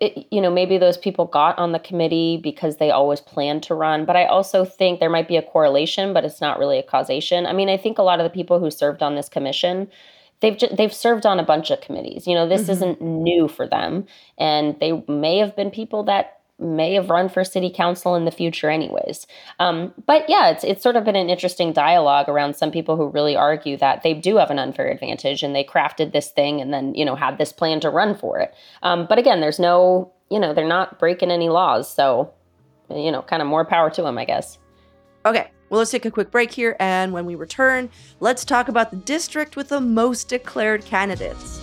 it, 0.00 0.26
you 0.30 0.40
know, 0.40 0.50
maybe 0.50 0.78
those 0.78 0.96
people 0.96 1.24
got 1.24 1.58
on 1.58 1.72
the 1.72 1.78
committee 1.78 2.38
because 2.40 2.76
they 2.76 2.90
always 2.90 3.20
planned 3.20 3.64
to 3.64 3.74
run. 3.74 4.04
But 4.04 4.16
I 4.16 4.26
also 4.26 4.64
think 4.64 5.00
there 5.00 5.10
might 5.10 5.26
be 5.26 5.36
a 5.36 5.42
correlation, 5.42 6.12
but 6.14 6.24
it's 6.24 6.40
not 6.40 6.58
really 6.58 6.78
a 6.78 6.84
causation. 6.84 7.46
I 7.46 7.52
mean, 7.52 7.68
I 7.68 7.76
think 7.76 7.98
a 7.98 8.02
lot 8.02 8.20
of 8.20 8.24
the 8.24 8.30
people 8.30 8.60
who 8.60 8.70
served 8.70 9.02
on 9.02 9.16
this 9.16 9.28
commission, 9.28 9.88
they've 10.40 10.56
just, 10.56 10.76
they've 10.76 10.94
served 10.94 11.26
on 11.26 11.40
a 11.40 11.44
bunch 11.44 11.70
of 11.70 11.80
committees. 11.80 12.28
You 12.28 12.34
know, 12.34 12.48
this 12.48 12.62
mm-hmm. 12.62 12.70
isn't 12.70 13.00
new 13.02 13.48
for 13.48 13.66
them, 13.66 14.06
and 14.38 14.78
they 14.78 15.02
may 15.08 15.38
have 15.38 15.56
been 15.56 15.70
people 15.70 16.04
that 16.04 16.37
may 16.58 16.94
have 16.94 17.10
run 17.10 17.28
for 17.28 17.44
city 17.44 17.70
council 17.70 18.14
in 18.14 18.24
the 18.24 18.30
future 18.30 18.68
anyways. 18.68 19.26
Um, 19.58 19.94
but 20.06 20.28
yeah 20.28 20.50
it's, 20.50 20.64
it's 20.64 20.82
sort 20.82 20.96
of 20.96 21.04
been 21.04 21.16
an 21.16 21.30
interesting 21.30 21.72
dialogue 21.72 22.28
around 22.28 22.56
some 22.56 22.70
people 22.70 22.96
who 22.96 23.08
really 23.08 23.36
argue 23.36 23.76
that 23.76 24.02
they 24.02 24.14
do 24.14 24.36
have 24.36 24.50
an 24.50 24.58
unfair 24.58 24.88
advantage 24.88 25.42
and 25.42 25.54
they 25.54 25.64
crafted 25.64 26.12
this 26.12 26.30
thing 26.30 26.60
and 26.60 26.72
then 26.72 26.94
you 26.94 27.04
know 27.04 27.14
had 27.14 27.38
this 27.38 27.52
plan 27.52 27.80
to 27.80 27.90
run 27.90 28.14
for 28.14 28.38
it. 28.38 28.54
Um, 28.82 29.06
but 29.08 29.18
again 29.18 29.40
there's 29.40 29.58
no 29.58 30.12
you 30.30 30.40
know 30.40 30.52
they're 30.52 30.66
not 30.66 30.98
breaking 30.98 31.30
any 31.30 31.48
laws. 31.48 31.92
So 31.92 32.32
you 32.90 33.12
know 33.12 33.22
kind 33.22 33.42
of 33.42 33.48
more 33.48 33.64
power 33.64 33.90
to 33.90 34.02
them 34.02 34.18
i 34.18 34.24
guess. 34.24 34.58
Okay 35.26 35.50
well, 35.70 35.78
let's 35.78 35.90
take 35.90 36.06
a 36.06 36.10
quick 36.10 36.30
break 36.30 36.50
here, 36.50 36.76
and 36.80 37.12
when 37.12 37.26
we 37.26 37.34
return, 37.34 37.90
let's 38.20 38.44
talk 38.44 38.68
about 38.68 38.90
the 38.90 38.96
district 38.96 39.54
with 39.54 39.68
the 39.68 39.80
most 39.80 40.28
declared 40.28 40.84
candidates. 40.84 41.60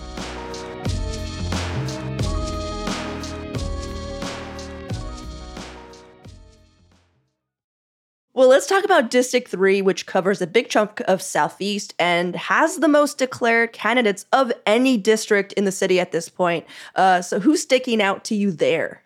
Well, 8.36 8.48
let's 8.48 8.66
talk 8.66 8.84
about 8.84 9.10
District 9.10 9.48
3, 9.48 9.80
which 9.80 10.04
covers 10.04 10.42
a 10.42 10.46
big 10.46 10.68
chunk 10.68 11.00
of 11.08 11.22
Southeast 11.22 11.94
and 11.98 12.36
has 12.36 12.76
the 12.76 12.86
most 12.86 13.16
declared 13.16 13.72
candidates 13.72 14.26
of 14.30 14.52
any 14.66 14.98
district 14.98 15.54
in 15.54 15.64
the 15.64 15.72
city 15.72 15.98
at 15.98 16.12
this 16.12 16.28
point. 16.28 16.66
Uh, 16.94 17.22
so, 17.22 17.40
who's 17.40 17.62
sticking 17.62 18.02
out 18.02 18.24
to 18.24 18.34
you 18.34 18.50
there? 18.50 19.00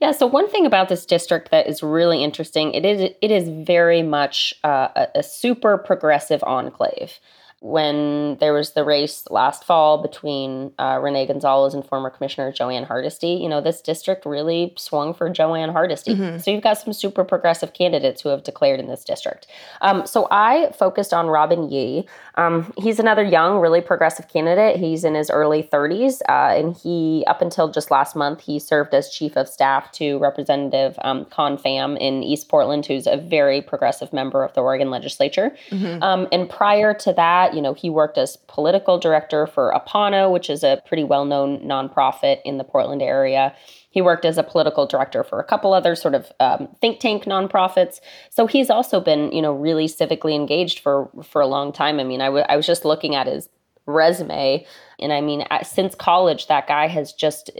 Yeah, 0.00 0.12
so 0.12 0.26
one 0.26 0.48
thing 0.48 0.64
about 0.64 0.88
this 0.88 1.04
district 1.04 1.50
that 1.50 1.66
is 1.66 1.82
really 1.82 2.24
interesting, 2.24 2.72
it 2.72 2.86
is 2.86 3.12
it 3.20 3.30
is 3.30 3.50
very 3.50 4.02
much 4.02 4.54
uh, 4.64 4.88
a, 4.96 5.08
a 5.16 5.22
super 5.22 5.76
progressive 5.76 6.42
enclave. 6.44 7.18
When 7.60 8.36
there 8.40 8.54
was 8.54 8.72
the 8.72 8.84
race 8.84 9.24
last 9.28 9.64
fall 9.64 10.00
between 10.00 10.72
uh, 10.78 10.98
Rene 11.02 11.26
Gonzalez 11.26 11.74
and 11.74 11.86
former 11.86 12.08
Commissioner 12.08 12.52
Jo 12.52 12.70
Ann 12.70 12.84
Hardesty, 12.84 13.32
you 13.32 13.48
know, 13.48 13.60
this 13.60 13.82
district 13.82 14.24
really 14.24 14.72
swung 14.78 15.12
for 15.12 15.28
Jo 15.28 15.54
Ann 15.54 15.70
Hardesty. 15.70 16.14
Mm-hmm. 16.14 16.38
So 16.38 16.50
you've 16.50 16.62
got 16.62 16.78
some 16.78 16.92
super 16.94 17.22
progressive 17.22 17.74
candidates 17.74 18.22
who 18.22 18.30
have 18.30 18.42
declared 18.42 18.80
in 18.80 18.86
this 18.86 19.04
district. 19.04 19.46
Um, 19.82 20.06
so 20.06 20.26
I 20.30 20.72
focused 20.72 21.12
on 21.12 21.26
Robin 21.26 21.70
Ye. 21.70 22.06
Um, 22.36 22.72
he's 22.78 22.98
another 22.98 23.22
young, 23.22 23.58
really 23.58 23.82
progressive 23.82 24.28
candidate. 24.28 24.76
He's 24.76 25.04
in 25.04 25.14
his 25.14 25.28
early 25.30 25.62
30s, 25.62 26.20
uh, 26.28 26.56
and 26.56 26.74
he, 26.74 27.24
up 27.26 27.42
until 27.42 27.70
just 27.70 27.90
last 27.90 28.16
month, 28.16 28.40
he 28.40 28.58
served 28.58 28.94
as 28.94 29.10
chief 29.10 29.36
of 29.36 29.48
staff 29.48 29.92
to 29.92 30.18
Representative 30.18 30.98
um, 31.02 31.26
Khanh 31.26 31.60
Pham 31.60 31.98
in 32.00 32.22
East 32.22 32.48
Portland, 32.48 32.86
who's 32.86 33.06
a 33.06 33.16
very 33.16 33.60
progressive 33.60 34.12
member 34.12 34.42
of 34.42 34.54
the 34.54 34.62
Oregon 34.62 34.90
legislature. 34.90 35.54
Mm-hmm. 35.70 36.02
Um, 36.02 36.28
and 36.32 36.48
prior 36.48 36.94
to 36.94 37.12
that, 37.12 37.49
you 37.54 37.62
know, 37.62 37.74
he 37.74 37.90
worked 37.90 38.18
as 38.18 38.36
political 38.48 38.98
director 38.98 39.46
for 39.46 39.72
Apano, 39.72 40.32
which 40.32 40.50
is 40.50 40.62
a 40.62 40.82
pretty 40.86 41.04
well 41.04 41.24
known 41.24 41.60
nonprofit 41.60 42.38
in 42.44 42.58
the 42.58 42.64
Portland 42.64 43.02
area. 43.02 43.54
He 43.90 44.00
worked 44.00 44.24
as 44.24 44.38
a 44.38 44.42
political 44.42 44.86
director 44.86 45.24
for 45.24 45.40
a 45.40 45.44
couple 45.44 45.72
other 45.72 45.96
sort 45.96 46.14
of 46.14 46.32
um, 46.38 46.68
think 46.80 47.00
tank 47.00 47.24
nonprofits. 47.24 48.00
So 48.30 48.46
he's 48.46 48.70
also 48.70 49.00
been, 49.00 49.32
you 49.32 49.42
know, 49.42 49.52
really 49.52 49.86
civically 49.86 50.34
engaged 50.34 50.78
for 50.80 51.10
for 51.24 51.40
a 51.40 51.46
long 51.46 51.72
time. 51.72 51.98
I 52.00 52.04
mean, 52.04 52.20
I, 52.20 52.26
w- 52.26 52.44
I 52.48 52.56
was 52.56 52.66
just 52.66 52.84
looking 52.84 53.14
at 53.14 53.26
his 53.26 53.48
resume 53.86 54.64
and 54.98 55.12
i 55.12 55.20
mean 55.20 55.44
since 55.62 55.94
college 55.94 56.46
that 56.46 56.68
guy 56.68 56.86
has 56.86 57.12
just 57.12 57.50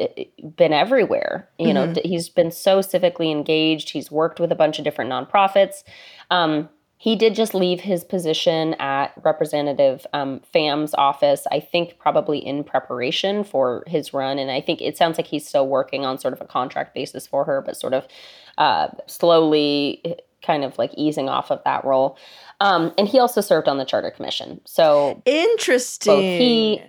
been 0.56 0.72
everywhere 0.72 1.48
you 1.58 1.68
mm-hmm. 1.68 1.92
know 1.92 2.00
he's 2.04 2.28
been 2.28 2.50
so 2.50 2.80
civically 2.80 3.30
engaged 3.30 3.90
he's 3.90 4.10
worked 4.10 4.38
with 4.38 4.52
a 4.52 4.54
bunch 4.54 4.78
of 4.78 4.84
different 4.84 5.10
nonprofits 5.10 5.82
um, 6.30 6.68
he 7.00 7.16
did 7.16 7.34
just 7.34 7.54
leave 7.54 7.80
his 7.80 8.04
position 8.04 8.74
at 8.74 9.14
Representative 9.24 10.06
um, 10.12 10.42
Pham's 10.52 10.92
office, 10.92 11.46
I 11.50 11.58
think 11.58 11.98
probably 11.98 12.46
in 12.46 12.62
preparation 12.62 13.42
for 13.42 13.84
his 13.86 14.12
run. 14.12 14.38
And 14.38 14.50
I 14.50 14.60
think 14.60 14.82
it 14.82 14.98
sounds 14.98 15.16
like 15.16 15.26
he's 15.26 15.48
still 15.48 15.66
working 15.66 16.04
on 16.04 16.18
sort 16.18 16.34
of 16.34 16.42
a 16.42 16.44
contract 16.44 16.94
basis 16.94 17.26
for 17.26 17.46
her, 17.46 17.62
but 17.62 17.78
sort 17.78 17.94
of 17.94 18.06
uh, 18.58 18.88
slowly 19.06 20.02
eh, 20.04 20.16
kind 20.42 20.62
of 20.62 20.76
like 20.76 20.92
easing 20.94 21.30
off 21.30 21.50
of 21.50 21.64
that 21.64 21.86
role. 21.86 22.18
Um, 22.60 22.92
and 22.98 23.08
he 23.08 23.18
also 23.18 23.40
served 23.40 23.66
on 23.66 23.78
the 23.78 23.86
Charter 23.86 24.10
Commission. 24.10 24.60
So 24.66 25.22
interesting. 25.24 26.12
Both 26.12 26.22
he 26.22 26.82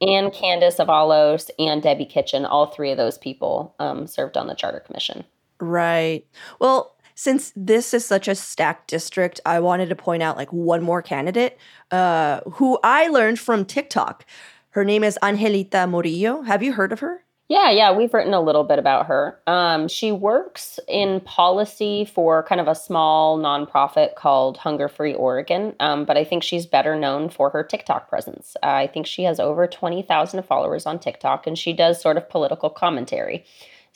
and 0.00 0.32
Candace 0.32 0.76
Avalos 0.76 1.50
and 1.58 1.82
Debbie 1.82 2.06
Kitchen, 2.06 2.44
all 2.46 2.66
three 2.66 2.92
of 2.92 2.98
those 2.98 3.18
people 3.18 3.74
um, 3.80 4.06
served 4.06 4.36
on 4.36 4.46
the 4.46 4.54
Charter 4.54 4.78
Commission. 4.78 5.24
Right. 5.58 6.24
Well, 6.60 6.95
since 7.16 7.50
this 7.56 7.94
is 7.94 8.04
such 8.04 8.28
a 8.28 8.34
stacked 8.34 8.88
district, 8.88 9.40
I 9.46 9.58
wanted 9.58 9.88
to 9.88 9.96
point 9.96 10.22
out 10.22 10.36
like 10.36 10.52
one 10.52 10.82
more 10.82 11.00
candidate 11.00 11.58
uh, 11.90 12.40
who 12.52 12.78
I 12.84 13.08
learned 13.08 13.40
from 13.40 13.64
TikTok. 13.64 14.26
Her 14.70 14.84
name 14.84 15.02
is 15.02 15.18
Angelita 15.22 15.88
Morillo. 15.88 16.46
Have 16.46 16.62
you 16.62 16.74
heard 16.74 16.92
of 16.92 17.00
her? 17.00 17.24
Yeah, 17.48 17.70
yeah, 17.70 17.92
we've 17.92 18.12
written 18.12 18.34
a 18.34 18.40
little 18.40 18.64
bit 18.64 18.78
about 18.78 19.06
her. 19.06 19.40
Um, 19.46 19.88
she 19.88 20.12
works 20.12 20.78
in 20.88 21.20
policy 21.20 22.04
for 22.04 22.42
kind 22.42 22.60
of 22.60 22.68
a 22.68 22.74
small 22.74 23.38
nonprofit 23.38 24.16
called 24.16 24.58
Hunger 24.58 24.88
Free 24.88 25.14
Oregon, 25.14 25.72
um, 25.78 26.04
but 26.04 26.18
I 26.18 26.24
think 26.24 26.42
she's 26.42 26.66
better 26.66 26.96
known 26.96 27.30
for 27.30 27.48
her 27.50 27.62
TikTok 27.62 28.08
presence. 28.10 28.56
Uh, 28.62 28.66
I 28.66 28.88
think 28.88 29.06
she 29.06 29.22
has 29.22 29.38
over 29.38 29.66
20,000 29.68 30.42
followers 30.42 30.86
on 30.86 30.98
TikTok, 30.98 31.46
and 31.46 31.56
she 31.56 31.72
does 31.72 32.00
sort 32.00 32.16
of 32.16 32.28
political 32.28 32.68
commentary. 32.68 33.44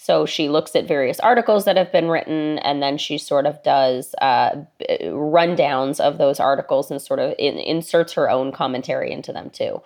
So 0.02 0.24
she 0.24 0.48
looks 0.48 0.74
at 0.74 0.88
various 0.88 1.20
articles 1.20 1.66
that 1.66 1.76
have 1.76 1.92
been 1.92 2.08
written, 2.08 2.58
and 2.60 2.82
then 2.82 2.96
she 2.96 3.18
sort 3.18 3.44
of 3.44 3.62
does 3.62 4.14
uh, 4.22 4.52
rundowns 5.02 6.00
of 6.00 6.16
those 6.16 6.40
articles 6.40 6.90
and 6.90 7.02
sort 7.02 7.20
of 7.20 7.34
in, 7.38 7.58
inserts 7.58 8.14
her 8.14 8.30
own 8.30 8.50
commentary 8.50 9.12
into 9.12 9.30
them 9.30 9.50
too. 9.50 9.82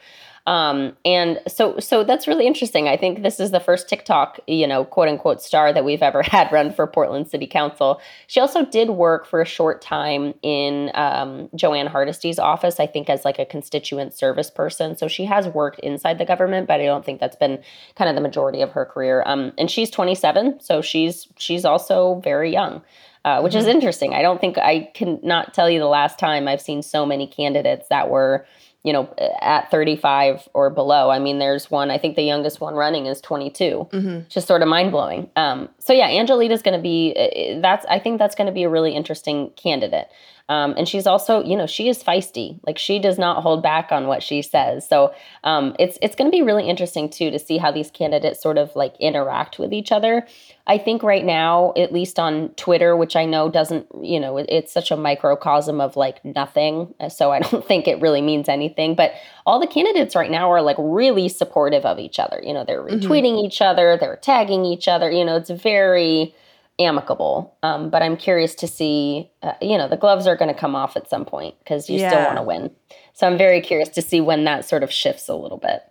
Um, 0.46 0.94
and 1.06 1.40
so, 1.48 1.78
so 1.78 2.04
that's 2.04 2.28
really 2.28 2.46
interesting. 2.46 2.86
I 2.86 2.98
think 2.98 3.22
this 3.22 3.40
is 3.40 3.50
the 3.50 3.60
first 3.60 3.88
TikTok, 3.88 4.38
you 4.46 4.66
know, 4.66 4.84
quote 4.84 5.08
unquote 5.08 5.40
star 5.40 5.72
that 5.72 5.84
we've 5.84 6.02
ever 6.02 6.22
had 6.26 6.52
run 6.52 6.72
for 6.72 6.86
Portland 6.86 7.28
City 7.28 7.46
Council. 7.46 8.00
She 8.26 8.40
also 8.40 8.64
did 8.66 8.90
work 8.90 9.26
for 9.26 9.40
a 9.40 9.46
short 9.46 9.80
time 9.80 10.34
in 10.42 10.90
um, 10.94 11.48
Jo 11.54 11.72
Ann 11.72 11.86
Hardesty's 11.86 12.38
office, 12.38 12.78
I 12.78 12.86
think, 12.86 13.08
as 13.08 13.24
like 13.24 13.38
a 13.38 13.46
constituent 13.46 14.12
service 14.12 14.50
person. 14.50 14.96
So 14.96 15.08
she 15.08 15.24
has 15.24 15.48
worked 15.48 15.80
inside 15.80 16.18
the 16.18 16.26
government, 16.26 16.68
but 16.68 16.80
I 16.80 16.84
don't 16.84 17.04
think 17.04 17.20
that's 17.20 17.36
been 17.36 17.62
kind 17.96 18.10
of 18.10 18.14
the 18.14 18.22
majority 18.22 18.60
of 18.60 18.70
her 18.72 18.84
career. 18.84 19.22
Um, 19.24 19.52
and 19.56 19.70
she's 19.70 19.90
27, 19.90 20.60
so 20.60 20.82
she's 20.82 21.26
she's 21.38 21.64
also 21.64 22.20
very 22.22 22.52
young. 22.52 22.82
Uh, 23.24 23.40
which 23.40 23.54
mm-hmm. 23.54 23.60
is 23.60 23.66
interesting. 23.66 24.12
I 24.12 24.20
don't 24.20 24.38
think 24.38 24.58
I 24.58 24.90
can 24.92 25.18
not 25.22 25.54
tell 25.54 25.70
you 25.70 25.78
the 25.78 25.86
last 25.86 26.18
time 26.18 26.46
I've 26.46 26.60
seen 26.60 26.82
so 26.82 27.06
many 27.06 27.26
candidates 27.26 27.88
that 27.88 28.10
were 28.10 28.44
you 28.84 28.92
know, 28.92 29.12
at 29.40 29.70
35 29.70 30.46
or 30.52 30.68
below. 30.68 31.10
I 31.10 31.18
mean, 31.18 31.38
there's 31.38 31.70
one, 31.70 31.90
I 31.90 31.96
think 31.96 32.16
the 32.16 32.22
youngest 32.22 32.60
one 32.60 32.74
running 32.74 33.06
is 33.06 33.20
22. 33.22 33.88
Mm-hmm. 33.90 34.28
Just 34.28 34.46
sort 34.46 34.60
of 34.60 34.68
mind 34.68 34.92
blowing. 34.92 35.30
Um, 35.36 35.70
so 35.78 35.94
yeah, 35.94 36.06
Angelita's 36.06 36.62
going 36.62 36.76
to 36.76 36.82
be, 36.82 37.14
uh, 37.16 37.60
that's, 37.62 37.86
I 37.86 37.98
think 37.98 38.18
that's 38.18 38.34
going 38.34 38.46
to 38.46 38.52
be 38.52 38.62
a 38.62 38.68
really 38.68 38.94
interesting 38.94 39.50
candidate. 39.56 40.08
Um, 40.48 40.74
and 40.76 40.86
she's 40.86 41.06
also, 41.06 41.42
you 41.42 41.56
know, 41.56 41.66
she 41.66 41.88
is 41.88 42.02
feisty. 42.02 42.60
Like 42.66 42.76
she 42.76 42.98
does 42.98 43.18
not 43.18 43.42
hold 43.42 43.62
back 43.62 43.90
on 43.90 44.06
what 44.06 44.22
she 44.22 44.42
says. 44.42 44.86
So 44.86 45.14
um, 45.42 45.74
it's 45.78 45.98
it's 46.02 46.14
going 46.14 46.30
to 46.30 46.36
be 46.36 46.42
really 46.42 46.68
interesting 46.68 47.08
too 47.08 47.30
to 47.30 47.38
see 47.38 47.56
how 47.56 47.72
these 47.72 47.90
candidates 47.90 48.42
sort 48.42 48.58
of 48.58 48.74
like 48.76 48.94
interact 49.00 49.58
with 49.58 49.72
each 49.72 49.90
other. 49.90 50.26
I 50.66 50.78
think 50.78 51.02
right 51.02 51.24
now, 51.24 51.74
at 51.76 51.92
least 51.92 52.18
on 52.18 52.48
Twitter, 52.50 52.96
which 52.96 53.16
I 53.16 53.26
know 53.26 53.50
doesn't, 53.50 53.86
you 54.00 54.18
know, 54.18 54.38
it's 54.38 54.72
such 54.72 54.90
a 54.90 54.96
microcosm 54.96 55.78
of 55.78 55.94
like 55.96 56.24
nothing. 56.24 56.94
So 57.10 57.32
I 57.32 57.40
don't 57.50 57.66
think 57.66 57.86
it 57.86 58.00
really 58.00 58.22
means 58.22 58.48
anything. 58.48 58.94
But 58.94 59.12
all 59.44 59.60
the 59.60 59.66
candidates 59.66 60.16
right 60.16 60.30
now 60.30 60.50
are 60.50 60.62
like 60.62 60.76
really 60.78 61.28
supportive 61.28 61.84
of 61.84 61.98
each 61.98 62.18
other. 62.18 62.40
You 62.42 62.54
know, 62.54 62.64
they're 62.64 62.82
mm-hmm. 62.82 63.06
retweeting 63.06 63.34
mm-hmm. 63.34 63.46
each 63.46 63.60
other, 63.60 63.98
they're 64.00 64.16
tagging 64.16 64.64
each 64.64 64.88
other. 64.88 65.10
You 65.10 65.24
know, 65.24 65.36
it's 65.36 65.50
very 65.50 66.34
amicable. 66.78 67.56
Um, 67.62 67.90
but 67.90 68.02
I'm 68.02 68.16
curious 68.16 68.54
to 68.56 68.66
see, 68.66 69.30
uh, 69.42 69.52
you 69.60 69.76
know, 69.76 69.86
the 69.86 69.96
gloves 69.96 70.26
are 70.26 70.36
going 70.36 70.52
to 70.52 70.58
come 70.58 70.74
off 70.74 70.96
at 70.96 71.08
some 71.08 71.26
point 71.26 71.56
because 71.58 71.90
you 71.90 71.98
yeah. 71.98 72.08
still 72.08 72.24
want 72.24 72.36
to 72.38 72.42
win. 72.42 72.70
So 73.12 73.26
I'm 73.26 73.38
very 73.38 73.60
curious 73.60 73.90
to 73.90 74.02
see 74.02 74.20
when 74.20 74.44
that 74.44 74.64
sort 74.64 74.82
of 74.82 74.90
shifts 74.90 75.28
a 75.28 75.34
little 75.34 75.58
bit. 75.58 75.82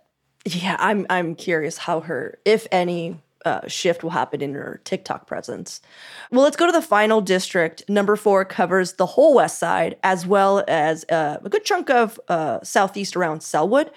Yeah, 0.46 0.76
I'm 0.78 1.06
I'm 1.08 1.36
curious 1.36 1.78
how 1.78 2.00
her, 2.00 2.38
if 2.44 2.66
any, 2.70 3.18
uh, 3.44 3.66
shift 3.68 4.02
will 4.02 4.10
happen 4.10 4.40
in 4.40 4.54
her 4.54 4.80
TikTok 4.84 5.26
presence. 5.26 5.80
Well, 6.30 6.42
let's 6.42 6.56
go 6.56 6.66
to 6.66 6.72
the 6.72 6.82
final 6.82 7.20
district. 7.20 7.88
Number 7.88 8.16
four 8.16 8.44
covers 8.44 8.94
the 8.94 9.06
whole 9.06 9.34
West 9.34 9.58
Side 9.58 9.96
as 10.02 10.26
well 10.26 10.64
as 10.68 11.04
uh, 11.10 11.38
a 11.44 11.48
good 11.48 11.64
chunk 11.64 11.90
of 11.90 12.20
uh, 12.28 12.60
southeast 12.62 13.16
around 13.16 13.40
Sellwood. 13.40 13.90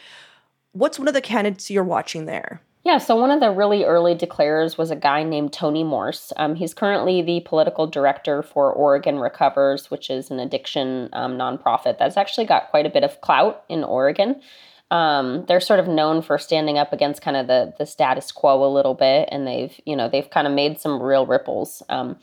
What's 0.72 1.00
one 1.00 1.08
of 1.08 1.13
the 1.13 1.22
candidates 1.22 1.72
you're 1.72 1.84
watching 1.84 2.25
there? 2.25 2.62
Yeah, 2.88 3.00
so 3.00 3.18
one 3.18 3.32
of 3.32 3.42
the 3.42 3.51
really 3.51 3.84
early 3.84 4.16
declarers 4.16 4.77
was 4.77 4.92
a 4.92 4.96
guy 4.96 5.24
named 5.24 5.51
Tony 5.51 5.84
Morse. 5.84 6.32
Um, 6.38 6.56
he's 6.56 6.74
currently 6.74 7.22
the 7.22 7.42
political 7.42 7.86
director 7.86 8.42
for 8.42 8.72
Oregon 8.72 9.20
Recovers, 9.20 9.92
which 9.92 10.10
is 10.10 10.32
an 10.32 10.39
addiction 10.39 11.10
um, 11.12 11.38
nonprofit 11.38 11.98
that's 11.98 12.16
actually 12.16 12.46
got 12.46 12.70
quite 12.70 12.86
a 12.86 12.89
bit 12.89 13.04
of 13.04 13.20
clout 13.20 13.66
in 13.68 13.84
Oregon. 13.84 14.42
Um, 14.89 15.46
they're 15.48 15.60
sort 15.60 15.79
of 15.79 15.88
known 15.88 16.22
for 16.22 16.38
standing 16.38 16.77
up 16.77 16.94
against 16.94 17.22
kind 17.22 17.38
of 17.38 17.48
the 17.48 17.74
the 17.77 17.86
status 17.86 18.32
quo 18.32 18.65
a 18.65 18.72
little 18.72 18.94
bit, 18.94 19.29
and 19.32 19.46
they've 19.46 19.79
you 19.86 19.96
know 19.96 20.10
they've 20.10 20.29
kind 20.29 20.48
of 20.48 20.53
made 20.53 20.79
some 20.79 21.01
real 21.01 21.25
ripples. 21.25 21.84
Um, 21.89 22.17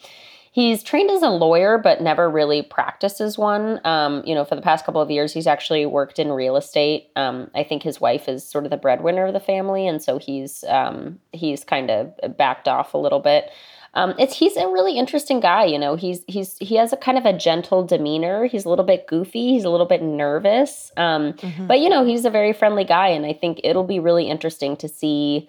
He's 0.55 0.85
trained 0.85 1.11
as 1.11 1.23
a 1.23 1.31
lawyer, 1.31 1.79
but 1.79 2.01
never 2.01 2.31
really 2.31 2.63
practiced 2.63 3.21
as 3.21 3.37
one. 3.37 3.81
Um, 3.85 4.23
you 4.25 4.37
know, 4.37 4.45
for 4.45 4.55
the 4.55 4.63
past 4.63 4.87
couple 4.87 5.01
of 5.01 5.11
years, 5.11 5.33
he's 5.33 5.49
actually 5.49 5.85
worked 5.85 6.21
in 6.21 6.31
real 6.31 6.55
estate. 6.55 7.09
Um, 7.17 7.51
I 7.57 7.65
think 7.65 7.83
his 7.83 8.01
wife 8.01 8.29
is 8.29 8.49
sort 8.49 8.63
of 8.65 8.71
the 8.71 8.77
breadwinner 8.77 9.27
of 9.27 9.33
the 9.33 9.41
family, 9.41 9.89
and 9.89 10.01
so 10.01 10.17
he's 10.17 10.63
um, 10.69 11.19
he's 11.33 11.65
kind 11.65 11.91
of 11.91 12.37
backed 12.37 12.69
off 12.69 12.95
a 12.95 12.99
little 12.99 13.19
bit. 13.19 13.51
Um, 13.95 14.15
it's 14.19 14.37
he's 14.37 14.57
a 14.57 14.67
really 14.69 14.99
interesting 14.99 15.41
guy. 15.41 15.65
You 15.65 15.79
know, 15.79 15.97
he's 15.97 16.25
he's 16.27 16.57
he 16.59 16.77
has 16.77 16.93
a 16.93 16.97
kind 16.97 17.17
of 17.17 17.25
a 17.25 17.33
gentle 17.33 17.85
demeanor. 17.85 18.47
He's 18.47 18.65
a 18.65 18.69
little 18.69 18.85
bit 18.85 19.07
goofy. 19.07 19.53
He's 19.53 19.65
a 19.65 19.71
little 19.71 19.87
bit 19.87 20.03
nervous, 20.03 20.91
um, 20.97 21.35
mm-hmm. 21.35 21.67
but 21.67 21.81
you 21.81 21.89
know, 21.89 22.05
he's 22.05 22.25
a 22.25 22.31
very 22.31 22.53
friendly 22.53 22.85
guy, 22.85 23.09
and 23.09 23.25
I 23.25 23.33
think 23.33 23.61
it'll 23.63 23.85
be 23.85 24.01
really 24.01 24.29
interesting 24.29 24.77
to 24.79 24.89
see 24.89 25.49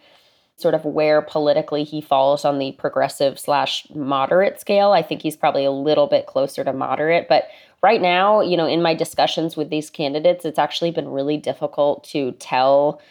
sort 0.57 0.73
of 0.73 0.85
where 0.85 1.21
politically 1.21 1.83
he 1.83 1.99
falls 1.99 2.45
on 2.45 2.59
the 2.59 2.71
progressive 2.73 3.37
slash 3.37 3.87
moderate 3.93 4.59
scale. 4.59 4.91
I 4.91 5.01
think 5.01 5.21
he's 5.21 5.35
probably 5.35 5.65
a 5.65 5.71
little 5.71 6.07
bit 6.07 6.27
closer 6.27 6.63
to 6.63 6.71
moderate. 6.71 7.27
But 7.27 7.49
right 7.83 8.01
now, 8.01 8.41
you 8.41 8.55
know, 8.55 8.65
in 8.65 8.81
my 8.81 8.93
discussions 8.93 9.57
with 9.57 9.69
these 9.69 9.89
candidates, 9.89 10.45
it's 10.45 10.59
actually 10.59 10.91
been 10.91 11.09
really 11.09 11.37
difficult 11.37 12.05
to 12.05 12.31
tell 12.33 13.01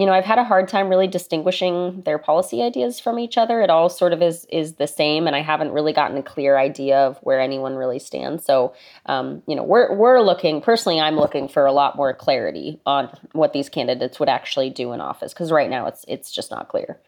you 0.00 0.06
know, 0.06 0.14
I've 0.14 0.24
had 0.24 0.38
a 0.38 0.44
hard 0.44 0.66
time 0.66 0.88
really 0.88 1.06
distinguishing 1.06 2.00
their 2.06 2.16
policy 2.16 2.62
ideas 2.62 2.98
from 2.98 3.18
each 3.18 3.36
other. 3.36 3.60
It 3.60 3.68
all 3.68 3.90
sort 3.90 4.14
of 4.14 4.22
is 4.22 4.46
is 4.46 4.76
the 4.76 4.86
same, 4.86 5.26
and 5.26 5.36
I 5.36 5.42
haven't 5.42 5.72
really 5.72 5.92
gotten 5.92 6.16
a 6.16 6.22
clear 6.22 6.56
idea 6.56 6.96
of 7.00 7.18
where 7.18 7.38
anyone 7.38 7.74
really 7.74 7.98
stands. 7.98 8.42
So, 8.46 8.72
um, 9.04 9.42
you 9.46 9.54
know, 9.54 9.62
we're 9.62 9.94
we're 9.94 10.22
looking 10.22 10.62
personally. 10.62 10.98
I'm 10.98 11.16
looking 11.16 11.48
for 11.48 11.66
a 11.66 11.72
lot 11.72 11.96
more 11.96 12.14
clarity 12.14 12.80
on 12.86 13.14
what 13.32 13.52
these 13.52 13.68
candidates 13.68 14.18
would 14.18 14.30
actually 14.30 14.70
do 14.70 14.92
in 14.92 15.02
office 15.02 15.34
because 15.34 15.52
right 15.52 15.68
now 15.68 15.84
it's 15.84 16.06
it's 16.08 16.32
just 16.32 16.50
not 16.50 16.68
clear. 16.68 16.98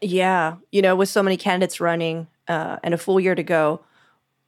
Yeah, 0.00 0.56
you 0.70 0.80
know, 0.80 0.96
with 0.96 1.10
so 1.10 1.22
many 1.22 1.36
candidates 1.36 1.82
running 1.82 2.28
uh, 2.48 2.78
and 2.82 2.94
a 2.94 2.98
full 2.98 3.20
year 3.20 3.34
to 3.34 3.42
go, 3.42 3.82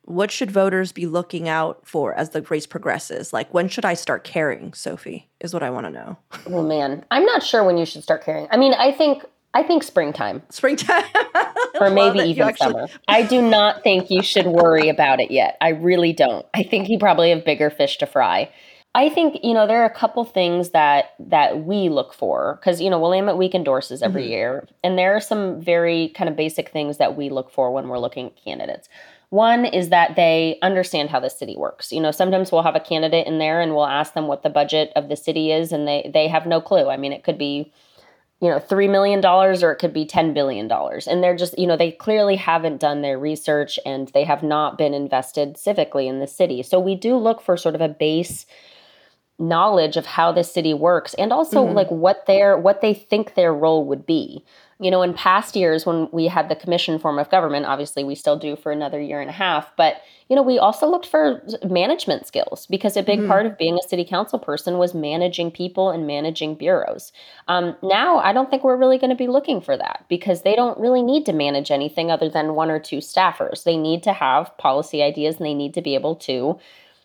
what 0.04 0.30
should 0.30 0.50
voters 0.50 0.92
be 0.92 1.06
looking 1.06 1.48
out 1.48 1.80
for 1.84 2.14
as 2.14 2.30
the 2.30 2.42
race 2.42 2.66
progresses? 2.66 3.32
Like, 3.32 3.52
when 3.52 3.68
should 3.68 3.84
I 3.84 3.94
start 3.94 4.24
caring, 4.24 4.72
Sophie? 4.74 5.28
Is 5.40 5.54
what 5.54 5.62
I 5.62 5.70
want 5.70 5.86
to 5.86 5.90
know. 5.90 6.18
Oh 6.46 6.62
man, 6.62 7.04
I'm 7.10 7.24
not 7.24 7.42
sure 7.42 7.64
when 7.64 7.76
you 7.76 7.86
should 7.86 8.02
start 8.02 8.24
caring. 8.24 8.46
I 8.50 8.56
mean, 8.56 8.74
I 8.74 8.92
think 8.92 9.24
I 9.54 9.62
think 9.62 9.82
springtime. 9.82 10.42
Springtime. 10.50 11.04
or 11.80 11.90
maybe 11.90 12.18
even 12.20 12.48
actually... 12.48 12.72
summer. 12.72 12.88
I 13.08 13.22
do 13.22 13.40
not 13.40 13.82
think 13.82 14.10
you 14.10 14.22
should 14.22 14.46
worry 14.46 14.88
about 14.88 15.20
it 15.20 15.30
yet. 15.30 15.56
I 15.60 15.70
really 15.70 16.12
don't. 16.12 16.44
I 16.54 16.64
think 16.64 16.88
you 16.88 16.98
probably 16.98 17.30
have 17.30 17.44
bigger 17.44 17.70
fish 17.70 17.98
to 17.98 18.06
fry. 18.06 18.50
I 18.96 19.08
think 19.08 19.40
you 19.42 19.54
know 19.54 19.66
there 19.66 19.82
are 19.82 19.86
a 19.86 19.94
couple 19.94 20.24
things 20.24 20.70
that 20.70 21.14
that 21.18 21.64
we 21.64 21.88
look 21.88 22.14
for 22.14 22.58
because 22.60 22.80
you 22.80 22.90
know 22.90 23.00
Willamette 23.00 23.36
Week 23.36 23.54
endorses 23.54 24.02
every 24.02 24.22
mm-hmm. 24.22 24.30
year, 24.30 24.68
and 24.84 24.96
there 24.96 25.16
are 25.16 25.20
some 25.20 25.60
very 25.60 26.10
kind 26.10 26.28
of 26.28 26.36
basic 26.36 26.68
things 26.68 26.98
that 26.98 27.16
we 27.16 27.28
look 27.28 27.50
for 27.50 27.72
when 27.72 27.88
we're 27.88 27.98
looking 27.98 28.26
at 28.26 28.36
candidates. 28.36 28.88
One 29.34 29.64
is 29.64 29.88
that 29.88 30.14
they 30.14 30.60
understand 30.62 31.10
how 31.10 31.18
the 31.18 31.28
city 31.28 31.56
works. 31.56 31.90
You 31.90 32.00
know, 32.00 32.12
sometimes 32.12 32.52
we'll 32.52 32.62
have 32.62 32.76
a 32.76 32.80
candidate 32.80 33.26
in 33.26 33.38
there 33.38 33.60
and 33.60 33.74
we'll 33.74 33.84
ask 33.84 34.14
them 34.14 34.28
what 34.28 34.44
the 34.44 34.48
budget 34.48 34.92
of 34.94 35.08
the 35.08 35.16
city 35.16 35.50
is, 35.50 35.72
and 35.72 35.88
they 35.88 36.08
they 36.14 36.28
have 36.28 36.46
no 36.46 36.60
clue. 36.60 36.88
I 36.88 36.96
mean, 36.96 37.12
it 37.12 37.24
could 37.24 37.36
be 37.36 37.72
you 38.40 38.48
know, 38.48 38.60
$3 38.60 38.88
million 38.90 39.24
or 39.24 39.72
it 39.72 39.78
could 39.78 39.92
be 39.92 40.04
$10 40.04 40.34
billion. 40.34 40.70
And 40.70 41.22
they're 41.22 41.36
just, 41.36 41.58
you 41.58 41.66
know, 41.66 41.76
they 41.76 41.92
clearly 41.92 42.36
haven't 42.36 42.80
done 42.80 43.00
their 43.00 43.18
research 43.18 43.78
and 43.86 44.08
they 44.08 44.24
have 44.24 44.42
not 44.42 44.76
been 44.76 44.92
invested 44.92 45.54
civically 45.54 46.06
in 46.06 46.20
the 46.20 46.26
city. 46.26 46.62
So 46.62 46.78
we 46.78 46.94
do 46.94 47.16
look 47.16 47.40
for 47.40 47.56
sort 47.56 47.74
of 47.74 47.80
a 47.80 47.88
base 47.88 48.44
knowledge 49.38 49.96
of 49.96 50.06
how 50.06 50.30
the 50.30 50.44
city 50.44 50.72
works 50.72 51.12
and 51.14 51.32
also 51.32 51.64
mm-hmm. 51.64 51.74
like 51.74 51.90
what 51.90 52.24
their 52.26 52.56
what 52.56 52.80
they 52.80 52.94
think 52.94 53.34
their 53.34 53.52
role 53.52 53.84
would 53.84 54.06
be 54.06 54.44
you 54.78 54.92
know 54.92 55.02
in 55.02 55.12
past 55.12 55.56
years 55.56 55.84
when 55.84 56.08
we 56.12 56.28
had 56.28 56.48
the 56.48 56.54
commission 56.54 57.00
form 57.00 57.18
of 57.18 57.28
government 57.30 57.66
obviously 57.66 58.04
we 58.04 58.14
still 58.14 58.38
do 58.38 58.54
for 58.54 58.70
another 58.70 59.00
year 59.00 59.20
and 59.20 59.28
a 59.28 59.32
half 59.32 59.74
but 59.76 59.96
you 60.28 60.36
know 60.36 60.42
we 60.42 60.56
also 60.56 60.86
looked 60.86 61.06
for 61.06 61.42
management 61.64 62.28
skills 62.28 62.66
because 62.66 62.96
a 62.96 63.02
big 63.02 63.18
mm-hmm. 63.18 63.28
part 63.28 63.44
of 63.44 63.58
being 63.58 63.76
a 63.76 63.88
city 63.88 64.04
council 64.04 64.38
person 64.38 64.78
was 64.78 64.94
managing 64.94 65.50
people 65.50 65.90
and 65.90 66.06
managing 66.06 66.54
bureaus 66.54 67.12
um, 67.48 67.74
now 67.82 68.18
i 68.18 68.32
don't 68.32 68.50
think 68.50 68.62
we're 68.62 68.76
really 68.76 68.98
going 68.98 69.10
to 69.10 69.16
be 69.16 69.26
looking 69.26 69.60
for 69.60 69.76
that 69.76 70.04
because 70.08 70.42
they 70.42 70.54
don't 70.54 70.78
really 70.78 71.02
need 71.02 71.26
to 71.26 71.32
manage 71.32 71.72
anything 71.72 72.08
other 72.08 72.28
than 72.28 72.54
one 72.54 72.70
or 72.70 72.78
two 72.78 72.98
staffers 72.98 73.64
they 73.64 73.76
need 73.76 74.00
to 74.00 74.12
have 74.12 74.56
policy 74.58 75.02
ideas 75.02 75.38
and 75.38 75.46
they 75.46 75.54
need 75.54 75.74
to 75.74 75.82
be 75.82 75.96
able 75.96 76.14
to 76.14 76.56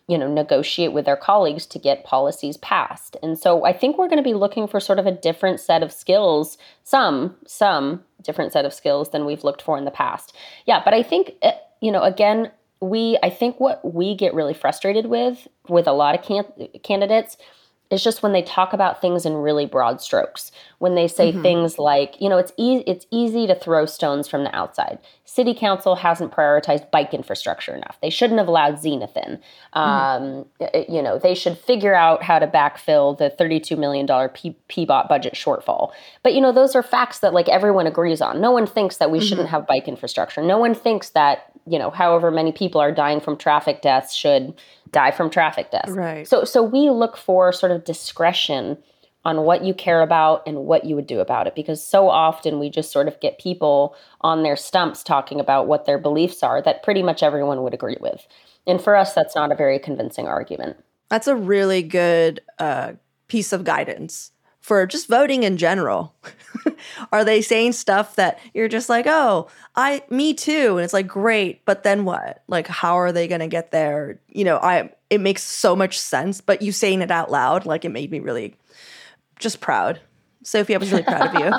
you 0.08 0.18
know 0.18 0.32
negotiate 0.32 0.92
with 0.92 1.04
their 1.04 1.16
colleagues 1.16 1.66
to 1.66 1.78
get 1.78 2.04
policies 2.04 2.56
passed. 2.58 3.16
And 3.22 3.38
so 3.38 3.64
i 3.64 3.72
think 3.72 3.96
we're 3.96 4.08
going 4.08 4.18
to 4.18 4.22
be 4.22 4.34
looking 4.34 4.66
for 4.66 4.80
sort 4.80 4.98
of 4.98 5.06
a 5.06 5.12
different 5.12 5.60
set 5.60 5.82
of 5.82 5.92
skills 5.92 6.58
some 6.84 7.36
some 7.46 8.02
different 8.22 8.52
set 8.52 8.64
of 8.64 8.74
skills 8.74 9.10
than 9.10 9.24
we've 9.24 9.44
looked 9.44 9.62
for 9.62 9.78
in 9.78 9.84
the 9.84 9.90
past. 9.90 10.34
Yeah 10.66 10.82
but 10.84 10.94
i 10.94 11.02
think 11.02 11.32
eh, 11.42 11.52
you 11.80 11.92
know 11.92 12.02
again 12.02 12.50
we 12.80 13.18
i 13.22 13.30
think 13.30 13.60
what 13.60 13.94
we 13.94 14.14
get 14.14 14.34
really 14.34 14.54
frustrated 14.54 15.06
with 15.06 15.46
with 15.68 15.86
a 15.86 15.92
lot 15.92 16.18
of 16.18 16.24
can- 16.24 16.68
candidates 16.82 17.36
is 17.90 18.04
just 18.04 18.22
when 18.22 18.32
they 18.32 18.42
talk 18.42 18.72
about 18.72 19.00
things 19.00 19.26
in 19.26 19.34
really 19.34 19.66
broad 19.66 20.00
strokes. 20.00 20.52
When 20.78 20.94
they 20.94 21.08
say 21.08 21.32
mm-hmm. 21.32 21.42
things 21.42 21.78
like, 21.78 22.20
you 22.20 22.28
know, 22.28 22.38
it's 22.38 22.52
easy 22.56 22.84
it's 22.86 23.06
easy 23.10 23.46
to 23.46 23.54
throw 23.54 23.86
stones 23.86 24.28
from 24.28 24.44
the 24.44 24.54
outside. 24.54 24.98
City 25.24 25.54
council 25.54 25.94
hasn't 25.94 26.32
prioritized 26.32 26.90
bike 26.90 27.14
infrastructure 27.14 27.72
enough. 27.72 27.98
They 28.02 28.10
shouldn't 28.10 28.38
have 28.38 28.48
allowed 28.48 28.80
Zenith 28.80 29.16
in. 29.16 29.38
Mm-hmm. 29.76 29.78
Um, 29.78 30.46
you 30.88 31.02
know, 31.02 31.18
they 31.18 31.36
should 31.36 31.56
figure 31.56 31.94
out 31.94 32.22
how 32.24 32.40
to 32.40 32.48
backfill 32.48 33.16
the 33.16 33.30
$32 33.38 33.78
million 33.78 34.06
P- 34.30 34.56
PBOT 34.68 35.08
budget 35.08 35.34
shortfall. 35.34 35.92
But, 36.24 36.34
you 36.34 36.40
know, 36.40 36.50
those 36.50 36.74
are 36.74 36.82
facts 36.82 37.20
that 37.20 37.32
like 37.32 37.48
everyone 37.48 37.86
agrees 37.86 38.20
on. 38.20 38.40
No 38.40 38.50
one 38.50 38.66
thinks 38.66 38.96
that 38.96 39.12
we 39.12 39.18
mm-hmm. 39.18 39.28
shouldn't 39.28 39.48
have 39.50 39.68
bike 39.68 39.86
infrastructure. 39.86 40.42
No 40.42 40.58
one 40.58 40.74
thinks 40.74 41.10
that, 41.10 41.49
you 41.66 41.78
know, 41.78 41.90
however 41.90 42.30
many 42.30 42.52
people 42.52 42.80
are 42.80 42.92
dying 42.92 43.20
from 43.20 43.36
traffic 43.36 43.82
deaths 43.82 44.14
should 44.14 44.54
die 44.92 45.10
from 45.10 45.30
traffic 45.30 45.70
deaths. 45.70 45.90
Right. 45.90 46.26
So 46.26 46.44
so 46.44 46.62
we 46.62 46.90
look 46.90 47.16
for 47.16 47.52
sort 47.52 47.72
of 47.72 47.84
discretion 47.84 48.78
on 49.24 49.42
what 49.42 49.62
you 49.62 49.74
care 49.74 50.00
about 50.00 50.42
and 50.46 50.64
what 50.64 50.84
you 50.84 50.96
would 50.96 51.06
do 51.06 51.20
about 51.20 51.46
it 51.46 51.54
because 51.54 51.86
so 51.86 52.08
often 52.08 52.58
we 52.58 52.70
just 52.70 52.90
sort 52.90 53.06
of 53.06 53.20
get 53.20 53.38
people 53.38 53.94
on 54.22 54.42
their 54.42 54.56
stumps 54.56 55.02
talking 55.02 55.38
about 55.38 55.66
what 55.66 55.84
their 55.84 55.98
beliefs 55.98 56.42
are 56.42 56.62
that 56.62 56.82
pretty 56.82 57.02
much 57.02 57.22
everyone 57.22 57.62
would 57.62 57.74
agree 57.74 57.98
with. 58.00 58.26
And 58.66 58.80
for 58.80 58.96
us 58.96 59.12
that's 59.12 59.34
not 59.34 59.52
a 59.52 59.54
very 59.54 59.78
convincing 59.78 60.26
argument. 60.26 60.78
That's 61.10 61.26
a 61.26 61.36
really 61.36 61.82
good 61.82 62.40
uh, 62.58 62.92
piece 63.28 63.52
of 63.52 63.64
guidance 63.64 64.32
for 64.70 64.86
just 64.86 65.08
voting 65.08 65.42
in 65.42 65.56
general? 65.56 66.14
Are 67.12 67.24
they 67.24 67.42
saying 67.42 67.72
stuff 67.72 68.14
that 68.14 68.38
you're 68.54 68.68
just 68.68 68.88
like, 68.88 69.04
oh, 69.08 69.48
I, 69.74 70.04
me 70.10 70.32
too, 70.32 70.76
and 70.76 70.84
it's 70.84 70.92
like 70.92 71.08
great, 71.08 71.64
but 71.64 71.82
then 71.82 72.04
what? 72.04 72.44
Like, 72.46 72.68
how 72.68 72.94
are 72.94 73.10
they 73.10 73.26
going 73.26 73.40
to 73.40 73.48
get 73.48 73.72
there? 73.72 74.20
You 74.28 74.44
know, 74.44 74.58
I, 74.58 74.92
it 75.10 75.20
makes 75.20 75.42
so 75.42 75.74
much 75.74 75.98
sense, 75.98 76.40
but 76.40 76.62
you 76.62 76.70
saying 76.70 77.02
it 77.02 77.10
out 77.10 77.32
loud, 77.32 77.66
like, 77.66 77.84
it 77.84 77.88
made 77.88 78.12
me 78.12 78.20
really 78.20 78.54
just 79.40 79.60
proud. 79.60 79.98
Sophie, 80.44 80.76
I 80.76 80.78
was 80.78 80.92
really 80.92 81.02
proud 81.02 81.34
of 81.34 81.40
you. 81.40 81.50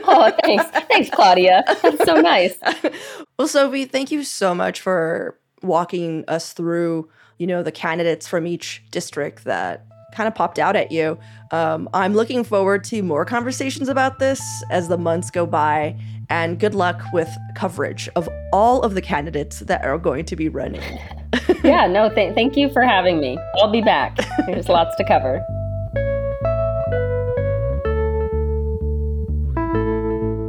oh, 0.04 0.30
thanks. 0.44 0.64
Thanks, 0.86 1.10
Claudia. 1.10 1.64
That's 1.82 2.04
so 2.04 2.20
nice. 2.20 2.56
well, 3.40 3.48
Sophie, 3.48 3.86
thank 3.86 4.12
you 4.12 4.22
so 4.22 4.54
much 4.54 4.80
for 4.80 5.36
walking 5.64 6.24
us 6.28 6.52
through, 6.52 7.08
you 7.38 7.48
know, 7.48 7.64
the 7.64 7.72
candidates 7.72 8.28
from 8.28 8.46
each 8.46 8.84
district 8.92 9.42
that 9.46 9.84
kind 10.12 10.28
of 10.28 10.34
popped 10.34 10.58
out 10.58 10.76
at 10.76 10.92
you. 10.92 11.18
Um, 11.50 11.88
I'm 11.92 12.14
looking 12.14 12.44
forward 12.44 12.84
to 12.84 13.02
more 13.02 13.24
conversations 13.24 13.88
about 13.88 14.18
this 14.18 14.40
as 14.70 14.88
the 14.88 14.98
months 14.98 15.30
go 15.30 15.46
by. 15.46 15.98
And 16.30 16.58
good 16.58 16.74
luck 16.74 17.02
with 17.12 17.28
coverage 17.54 18.08
of 18.16 18.28
all 18.52 18.82
of 18.82 18.94
the 18.94 19.02
candidates 19.02 19.60
that 19.60 19.84
are 19.84 19.98
going 19.98 20.24
to 20.26 20.36
be 20.36 20.48
running. 20.48 20.80
yeah, 21.62 21.86
no, 21.86 22.08
th- 22.08 22.34
thank 22.34 22.56
you 22.56 22.70
for 22.70 22.82
having 22.82 23.20
me. 23.20 23.38
I'll 23.56 23.70
be 23.70 23.82
back. 23.82 24.16
There's 24.46 24.68
lots 24.70 24.96
to 24.96 25.04
cover. 25.04 25.44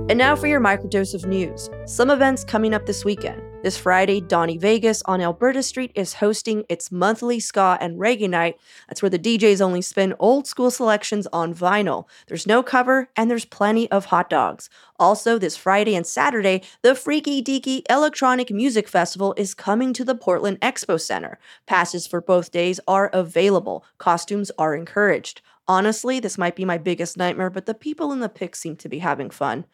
And 0.09 0.17
now 0.17 0.37
for 0.37 0.47
your 0.47 0.61
microdose 0.61 1.13
of 1.13 1.25
news. 1.25 1.69
Some 1.85 2.09
events 2.09 2.45
coming 2.45 2.73
up 2.73 2.85
this 2.85 3.03
weekend. 3.03 3.41
This 3.63 3.77
Friday, 3.77 4.19
Donnie 4.19 4.57
Vegas 4.57 5.01
on 5.05 5.21
Alberta 5.21 5.63
Street 5.63 5.93
is 5.95 6.15
hosting 6.15 6.65
its 6.67 6.91
monthly 6.91 7.39
ska 7.39 7.77
and 7.79 7.97
reggae 7.97 8.29
night. 8.29 8.59
That's 8.89 9.01
where 9.01 9.09
the 9.09 9.17
DJs 9.17 9.61
only 9.61 9.81
spin 9.81 10.13
old 10.19 10.47
school 10.47 10.69
selections 10.69 11.29
on 11.31 11.55
vinyl. 11.55 12.03
There's 12.27 12.45
no 12.45 12.61
cover 12.61 13.07
and 13.15 13.31
there's 13.31 13.45
plenty 13.45 13.89
of 13.89 14.07
hot 14.07 14.29
dogs. 14.29 14.69
Also, 14.99 15.37
this 15.37 15.55
Friday 15.55 15.95
and 15.95 16.05
Saturday, 16.05 16.61
the 16.81 16.93
Freaky 16.93 17.41
Deaky 17.41 17.83
Electronic 17.89 18.51
Music 18.51 18.89
Festival 18.89 19.33
is 19.37 19.53
coming 19.53 19.93
to 19.93 20.03
the 20.03 20.13
Portland 20.13 20.59
Expo 20.59 20.99
Center. 20.99 21.39
Passes 21.65 22.05
for 22.05 22.19
both 22.19 22.51
days 22.51 22.81
are 22.85 23.09
available. 23.13 23.85
Costumes 23.97 24.51
are 24.57 24.75
encouraged. 24.75 25.41
Honestly, 25.65 26.19
this 26.19 26.37
might 26.37 26.57
be 26.57 26.65
my 26.65 26.77
biggest 26.77 27.15
nightmare, 27.15 27.49
but 27.49 27.65
the 27.65 27.73
people 27.73 28.11
in 28.11 28.19
the 28.19 28.27
pic 28.27 28.53
seem 28.53 28.75
to 28.75 28.89
be 28.89 28.99
having 28.99 29.29
fun. 29.29 29.65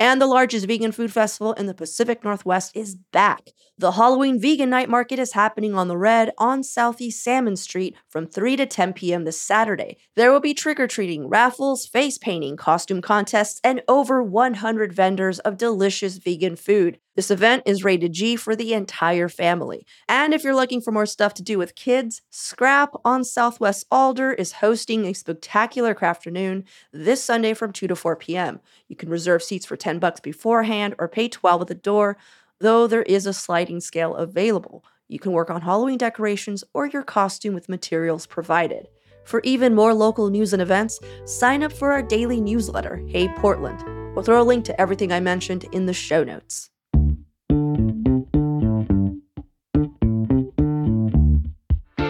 And 0.00 0.20
the 0.20 0.26
largest 0.26 0.66
vegan 0.66 0.90
food 0.90 1.12
festival 1.12 1.52
in 1.52 1.66
the 1.66 1.74
Pacific 1.74 2.24
Northwest 2.24 2.76
is 2.76 2.96
back. 3.12 3.50
The 3.78 3.92
Halloween 3.92 4.40
Vegan 4.40 4.70
Night 4.70 4.88
Market 4.88 5.20
is 5.20 5.34
happening 5.34 5.76
on 5.76 5.86
the 5.86 5.96
Redd 5.96 6.32
on 6.36 6.64
Southeast 6.64 7.22
Salmon 7.22 7.54
Street 7.54 7.94
from 8.08 8.26
3 8.26 8.56
to 8.56 8.66
10 8.66 8.92
p.m. 8.94 9.24
this 9.24 9.40
Saturday. 9.40 9.98
There 10.16 10.32
will 10.32 10.40
be 10.40 10.54
trick 10.54 10.80
or 10.80 10.88
treating, 10.88 11.28
raffles, 11.28 11.86
face 11.86 12.18
painting, 12.18 12.56
costume 12.56 13.00
contests, 13.00 13.60
and 13.62 13.82
over 13.86 14.22
100 14.22 14.92
vendors 14.92 15.38
of 15.40 15.58
delicious 15.58 16.16
vegan 16.18 16.56
food. 16.56 16.98
This 17.16 17.30
event 17.30 17.62
is 17.64 17.82
rated 17.82 18.12
G 18.12 18.36
for 18.36 18.54
the 18.54 18.74
entire 18.74 19.28
family. 19.28 19.86
And 20.08 20.34
if 20.34 20.44
you're 20.44 20.54
looking 20.54 20.82
for 20.82 20.92
more 20.92 21.06
stuff 21.06 21.34
to 21.34 21.42
do 21.42 21.58
with 21.58 21.74
kids, 21.74 22.22
Scrap 22.30 22.94
on 23.04 23.24
Southwest 23.24 23.86
Alder 23.90 24.32
is 24.32 24.52
hosting 24.52 25.06
a 25.06 25.14
spectacular 25.14 25.94
craft 25.94 26.16
afternoon 26.16 26.64
this 26.92 27.22
Sunday 27.22 27.54
from 27.54 27.72
2 27.72 27.86
to 27.86 27.94
4 27.94 28.16
p.m. 28.16 28.58
You 28.88 28.96
can 28.96 29.10
reserve 29.10 29.42
seats 29.42 29.66
for 29.66 29.76
10 29.76 29.98
bucks 29.98 30.18
beforehand 30.18 30.94
or 30.98 31.08
pay 31.08 31.28
12 31.28 31.60
at 31.60 31.66
the 31.68 31.74
door, 31.74 32.16
though 32.58 32.86
there 32.86 33.02
is 33.02 33.26
a 33.26 33.32
sliding 33.32 33.80
scale 33.80 34.14
available. 34.16 34.84
You 35.08 35.18
can 35.18 35.32
work 35.32 35.50
on 35.50 35.60
Halloween 35.60 35.98
decorations 35.98 36.64
or 36.74 36.86
your 36.86 37.02
costume 37.02 37.54
with 37.54 37.68
materials 37.68 38.26
provided. 38.26 38.88
For 39.24 39.40
even 39.44 39.74
more 39.74 39.94
local 39.94 40.30
news 40.30 40.52
and 40.52 40.62
events, 40.62 40.98
sign 41.26 41.62
up 41.62 41.72
for 41.72 41.92
our 41.92 42.02
daily 42.02 42.40
newsletter, 42.40 42.96
Hey 43.06 43.28
Portland. 43.36 43.84
We'll 44.14 44.24
throw 44.24 44.40
a 44.40 44.42
link 44.42 44.64
to 44.64 44.80
everything 44.80 45.12
I 45.12 45.20
mentioned 45.20 45.64
in 45.72 45.86
the 45.86 45.94
show 45.94 46.24
notes. 46.24 46.70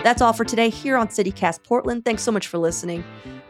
That's 0.07 0.23
all 0.23 0.33
for 0.33 0.45
today 0.45 0.69
here 0.69 0.97
on 0.97 1.09
CityCast 1.09 1.65
Portland. 1.65 2.05
Thanks 2.05 2.23
so 2.23 2.31
much 2.31 2.47
for 2.47 2.59
listening. 2.59 3.03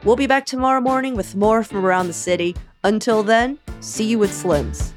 We'll 0.04 0.16
be 0.16 0.26
back 0.26 0.46
tomorrow 0.46 0.80
morning 0.80 1.14
with 1.14 1.36
more 1.36 1.62
from 1.62 1.84
around 1.84 2.06
the 2.06 2.14
city. 2.14 2.56
Until 2.82 3.22
then, 3.22 3.58
see 3.80 4.04
you 4.04 4.18
with 4.18 4.30
Slims. 4.30 4.94